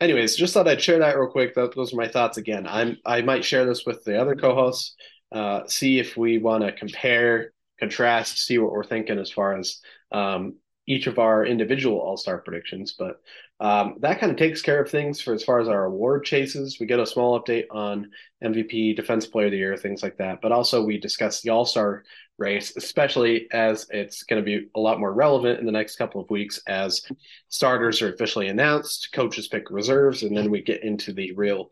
anyways, 0.00 0.36
just 0.36 0.54
thought 0.54 0.68
I'd 0.68 0.82
share 0.82 0.98
that 1.00 1.18
real 1.18 1.30
quick. 1.30 1.54
those 1.54 1.92
are 1.92 1.96
my 1.96 2.08
thoughts. 2.08 2.38
Again, 2.38 2.66
I'm 2.66 2.96
I 3.04 3.22
might 3.22 3.44
share 3.44 3.66
this 3.66 3.84
with 3.84 4.04
the 4.04 4.20
other 4.20 4.34
co-hosts. 4.34 4.94
Uh, 5.30 5.62
see 5.66 5.98
if 5.98 6.16
we 6.16 6.38
want 6.38 6.62
to 6.64 6.72
compare, 6.72 7.52
contrast, 7.80 8.38
see 8.38 8.58
what 8.58 8.72
we're 8.72 8.84
thinking 8.84 9.18
as 9.18 9.30
far 9.30 9.56
as 9.56 9.80
um, 10.12 10.56
each 10.86 11.06
of 11.06 11.18
our 11.18 11.44
individual 11.44 11.98
All 11.98 12.16
Star 12.16 12.38
predictions. 12.38 12.94
But 12.98 13.16
um, 13.62 13.94
that 14.00 14.18
kind 14.18 14.32
of 14.32 14.36
takes 14.36 14.60
care 14.60 14.82
of 14.82 14.90
things 14.90 15.20
for 15.20 15.32
as 15.32 15.44
far 15.44 15.60
as 15.60 15.68
our 15.68 15.84
award 15.84 16.24
chases. 16.24 16.78
We 16.80 16.86
get 16.86 16.98
a 16.98 17.06
small 17.06 17.40
update 17.40 17.66
on 17.70 18.10
MVP, 18.42 18.96
Defense 18.96 19.24
Player 19.28 19.46
of 19.46 19.52
the 19.52 19.58
Year, 19.58 19.76
things 19.76 20.02
like 20.02 20.16
that. 20.16 20.40
But 20.42 20.50
also 20.50 20.84
we 20.84 20.98
discuss 20.98 21.40
the 21.40 21.50
All 21.50 21.64
Star 21.64 22.02
race, 22.38 22.76
especially 22.76 23.46
as 23.52 23.86
it's 23.90 24.24
going 24.24 24.42
to 24.42 24.44
be 24.44 24.66
a 24.74 24.80
lot 24.80 24.98
more 24.98 25.14
relevant 25.14 25.60
in 25.60 25.66
the 25.66 25.70
next 25.70 25.94
couple 25.94 26.20
of 26.20 26.28
weeks 26.28 26.60
as 26.66 27.02
starters 27.50 28.02
are 28.02 28.12
officially 28.12 28.48
announced, 28.48 29.10
coaches 29.14 29.46
pick 29.46 29.70
reserves, 29.70 30.24
and 30.24 30.36
then 30.36 30.50
we 30.50 30.60
get 30.60 30.82
into 30.82 31.12
the 31.12 31.30
real, 31.36 31.70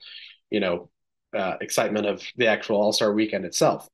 you 0.49 0.61
know, 0.61 0.91
uh, 1.37 1.57
excitement 1.61 2.07
of 2.07 2.23
the 2.37 2.47
actual 2.47 2.81
All 2.81 2.93
Star 2.93 3.13
weekend 3.13 3.45
itself. 3.45 3.89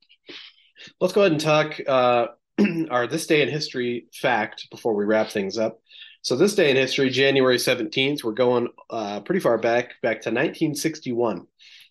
Let's 1.01 1.15
go 1.15 1.23
ahead 1.23 1.33
and 1.33 1.41
talk 1.41 1.81
uh, 1.89 2.27
our 2.91 3.07
this 3.07 3.27
day 3.27 3.41
in 3.41 3.49
history 3.49 4.09
fact 4.13 4.69
before 4.71 4.95
we 4.95 5.07
wrap 5.07 5.31
things 5.31 5.57
up. 5.57 5.81
So 6.23 6.37
this 6.37 6.55
day 6.55 6.71
in 6.71 6.77
history, 6.77 7.11
January 7.11 7.57
17th, 7.57 8.25
we're 8.25 8.33
going 8.33 8.69
uh, 8.91 9.21
pretty 9.21 9.41
far 9.41 9.59
back, 9.59 10.01
back 10.03 10.23
to 10.23 10.31
1961. 10.31 11.47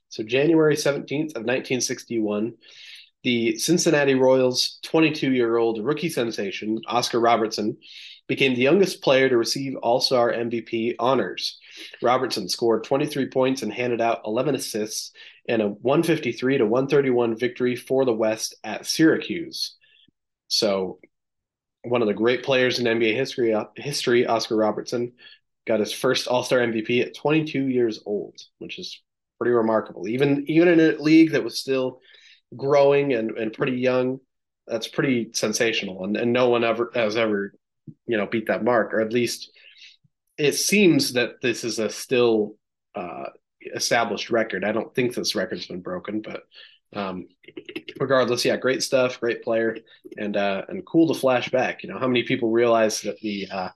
So 0.09 0.23
January 0.23 0.75
17th 0.75 1.35
of 1.35 1.43
1961, 1.43 2.53
the 3.23 3.57
Cincinnati 3.57 4.13
Royals 4.13 4.79
22 4.83 5.31
year 5.31 5.57
old 5.57 5.83
rookie 5.83 6.09
sensation, 6.09 6.81
Oscar 6.87 7.19
Robertson, 7.19 7.77
became 8.27 8.55
the 8.55 8.61
youngest 8.61 9.01
player 9.01 9.29
to 9.29 9.37
receive 9.37 9.75
All 9.77 10.01
Star 10.01 10.31
MVP 10.31 10.95
honors. 10.99 11.59
Robertson 12.01 12.49
scored 12.49 12.83
23 12.83 13.29
points 13.29 13.61
and 13.61 13.73
handed 13.73 14.01
out 14.01 14.21
11 14.25 14.55
assists 14.55 15.11
in 15.45 15.61
a 15.61 15.69
153 15.69 16.59
to 16.59 16.65
131 16.65 17.37
victory 17.37 17.75
for 17.75 18.05
the 18.05 18.13
West 18.13 18.55
at 18.63 18.85
Syracuse. 18.85 19.75
So, 20.47 20.99
one 21.85 22.01
of 22.01 22.07
the 22.07 22.13
great 22.13 22.43
players 22.43 22.79
in 22.79 22.85
NBA 22.85 23.15
history, 23.15 23.55
history 23.75 24.25
Oscar 24.25 24.55
Robertson, 24.55 25.13
got 25.67 25.79
his 25.79 25.93
first 25.93 26.27
All 26.27 26.43
Star 26.43 26.59
MVP 26.59 27.01
at 27.01 27.15
22 27.15 27.67
years 27.67 28.01
old, 28.05 28.35
which 28.59 28.79
is 28.79 29.01
pretty 29.39 29.51
remarkable. 29.51 30.07
Even 30.07 30.45
even 30.47 30.67
in 30.67 30.79
a 30.79 31.01
league 31.01 31.31
that 31.31 31.43
was 31.43 31.59
still 31.59 31.99
growing 32.55 33.13
and, 33.13 33.31
and 33.31 33.53
pretty 33.53 33.77
young, 33.77 34.19
that's 34.67 34.87
pretty 34.87 35.31
sensational. 35.33 36.03
And, 36.03 36.17
and 36.17 36.33
no 36.33 36.49
one 36.49 36.63
ever 36.63 36.91
has 36.93 37.17
ever, 37.17 37.53
you 38.07 38.17
know, 38.17 38.27
beat 38.27 38.47
that 38.47 38.63
mark, 38.63 38.93
or 38.93 39.01
at 39.01 39.13
least 39.13 39.51
it 40.37 40.53
seems 40.53 41.13
that 41.13 41.41
this 41.41 41.63
is 41.63 41.79
a 41.79 41.89
still 41.89 42.55
uh, 42.93 43.25
established 43.73 44.29
record. 44.29 44.63
I 44.63 44.71
don't 44.71 44.93
think 44.93 45.13
this 45.13 45.35
record's 45.35 45.67
been 45.67 45.81
broken, 45.81 46.21
but 46.21 46.43
um, 46.95 47.27
regardless, 47.99 48.45
yeah, 48.45 48.57
great 48.57 48.81
stuff, 48.81 49.19
great 49.19 49.43
player, 49.43 49.77
and 50.17 50.35
uh, 50.37 50.63
and 50.69 50.85
cool 50.85 51.13
to 51.13 51.19
flash 51.19 51.49
back. 51.49 51.83
You 51.83 51.89
know, 51.89 51.99
how 51.99 52.07
many 52.07 52.23
people 52.23 52.49
realize 52.51 53.01
that 53.01 53.19
the 53.19 53.47
uh, 53.51 53.69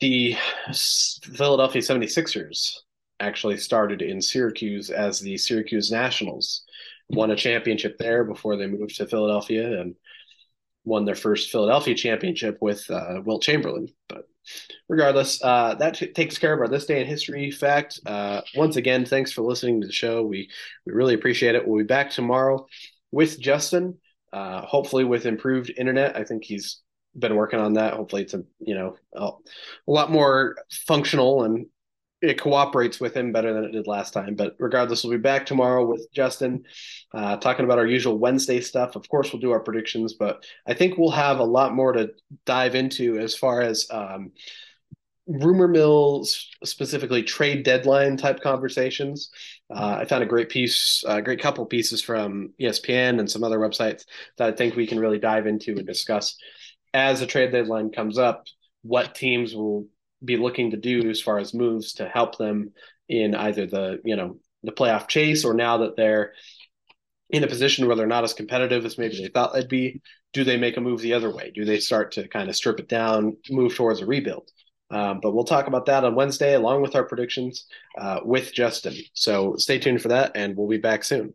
the 0.00 0.36
Philadelphia 0.72 1.80
76ers 1.82 2.78
actually 3.20 3.56
started 3.56 4.02
in 4.02 4.20
Syracuse 4.20 4.90
as 4.90 5.20
the 5.20 5.36
Syracuse 5.36 5.90
Nationals 5.90 6.64
won 7.08 7.30
a 7.30 7.36
championship 7.36 7.96
there 7.98 8.24
before 8.24 8.56
they 8.56 8.66
moved 8.66 8.96
to 8.96 9.06
Philadelphia 9.06 9.80
and 9.80 9.94
won 10.84 11.04
their 11.04 11.14
first 11.14 11.50
Philadelphia 11.50 11.94
championship 11.94 12.58
with 12.60 12.88
uh, 12.90 13.20
Wilt 13.24 13.42
Chamberlain. 13.42 13.88
But 14.08 14.28
regardless, 14.88 15.42
uh, 15.42 15.74
that 15.76 15.94
t- 15.94 16.12
takes 16.12 16.38
care 16.38 16.52
of 16.52 16.60
our 16.60 16.68
this 16.68 16.86
day 16.86 17.00
in 17.00 17.06
history 17.06 17.50
fact. 17.50 18.00
Uh, 18.06 18.42
once 18.56 18.76
again, 18.76 19.04
thanks 19.04 19.32
for 19.32 19.42
listening 19.42 19.80
to 19.80 19.86
the 19.86 19.92
show. 19.92 20.22
We 20.24 20.50
we 20.86 20.92
really 20.92 21.14
appreciate 21.14 21.54
it. 21.54 21.66
We'll 21.66 21.78
be 21.78 21.84
back 21.84 22.10
tomorrow 22.10 22.66
with 23.10 23.40
Justin. 23.40 23.98
Uh, 24.32 24.62
hopefully, 24.62 25.04
with 25.04 25.26
improved 25.26 25.72
internet. 25.76 26.16
I 26.16 26.24
think 26.24 26.44
he's 26.44 26.80
been 27.16 27.36
working 27.36 27.60
on 27.60 27.74
that. 27.74 27.94
Hopefully, 27.94 28.22
it's 28.22 28.34
a 28.34 28.42
you 28.60 28.74
know 28.74 28.96
a, 29.14 29.26
a 29.26 29.90
lot 29.90 30.10
more 30.10 30.56
functional 30.86 31.44
and 31.44 31.66
it 32.24 32.40
cooperates 32.40 33.00
with 33.00 33.16
him 33.16 33.32
better 33.32 33.52
than 33.52 33.64
it 33.64 33.72
did 33.72 33.86
last 33.86 34.12
time. 34.12 34.34
But 34.34 34.56
regardless, 34.58 35.04
we'll 35.04 35.12
be 35.12 35.22
back 35.22 35.46
tomorrow 35.46 35.84
with 35.84 36.06
Justin 36.12 36.64
uh, 37.12 37.36
talking 37.36 37.64
about 37.64 37.78
our 37.78 37.86
usual 37.86 38.18
Wednesday 38.18 38.60
stuff. 38.60 38.96
Of 38.96 39.08
course, 39.08 39.32
we'll 39.32 39.40
do 39.40 39.52
our 39.52 39.60
predictions, 39.60 40.14
but 40.14 40.44
I 40.66 40.74
think 40.74 40.96
we'll 40.96 41.10
have 41.10 41.38
a 41.38 41.44
lot 41.44 41.74
more 41.74 41.92
to 41.92 42.10
dive 42.46 42.74
into 42.74 43.18
as 43.18 43.34
far 43.34 43.60
as 43.60 43.86
um, 43.90 44.32
rumor 45.26 45.68
mills, 45.68 46.50
specifically 46.64 47.22
trade 47.22 47.64
deadline 47.64 48.16
type 48.16 48.40
conversations. 48.40 49.30
Uh, 49.74 49.98
I 50.00 50.04
found 50.04 50.22
a 50.22 50.26
great 50.26 50.48
piece, 50.48 51.04
a 51.06 51.22
great 51.22 51.40
couple 51.40 51.64
pieces 51.66 52.02
from 52.02 52.52
ESPN 52.60 53.18
and 53.18 53.30
some 53.30 53.44
other 53.44 53.58
websites 53.58 54.04
that 54.38 54.48
I 54.48 54.52
think 54.52 54.76
we 54.76 54.86
can 54.86 55.00
really 55.00 55.18
dive 55.18 55.46
into 55.46 55.72
and 55.72 55.86
discuss 55.86 56.36
as 56.92 57.20
the 57.20 57.26
trade 57.26 57.52
deadline 57.52 57.90
comes 57.90 58.18
up. 58.18 58.46
What 58.82 59.14
teams 59.14 59.54
will 59.54 59.86
be 60.24 60.36
looking 60.36 60.70
to 60.70 60.76
do 60.76 61.10
as 61.10 61.20
far 61.20 61.38
as 61.38 61.54
moves 61.54 61.94
to 61.94 62.08
help 62.08 62.38
them 62.38 62.72
in 63.08 63.34
either 63.34 63.66
the 63.66 64.00
you 64.04 64.16
know 64.16 64.38
the 64.62 64.72
playoff 64.72 65.08
chase 65.08 65.44
or 65.44 65.54
now 65.54 65.78
that 65.78 65.96
they're 65.96 66.32
in 67.30 67.44
a 67.44 67.48
position 67.48 67.86
where 67.86 67.96
they're 67.96 68.06
not 68.06 68.24
as 68.24 68.34
competitive 68.34 68.84
as 68.84 68.98
maybe 68.98 69.20
they 69.20 69.28
thought 69.28 69.52
they'd 69.52 69.68
be, 69.68 70.00
do 70.32 70.44
they 70.44 70.56
make 70.56 70.76
a 70.76 70.80
move 70.80 71.00
the 71.00 71.14
other 71.14 71.34
way? 71.34 71.50
Do 71.54 71.64
they 71.64 71.80
start 71.80 72.12
to 72.12 72.28
kind 72.28 72.48
of 72.48 72.56
strip 72.56 72.78
it 72.80 72.88
down, 72.88 73.36
move 73.50 73.74
towards 73.74 74.00
a 74.00 74.06
rebuild? 74.06 74.50
Um, 74.90 75.20
but 75.20 75.32
we'll 75.32 75.44
talk 75.44 75.66
about 75.66 75.86
that 75.86 76.04
on 76.04 76.14
Wednesday 76.14 76.54
along 76.54 76.82
with 76.82 76.94
our 76.94 77.04
predictions 77.04 77.66
uh, 77.98 78.20
with 78.22 78.52
Justin. 78.52 78.94
So 79.14 79.56
stay 79.56 79.78
tuned 79.78 80.02
for 80.02 80.08
that, 80.08 80.32
and 80.36 80.56
we'll 80.56 80.68
be 80.68 80.78
back 80.78 81.02
soon. 81.02 81.34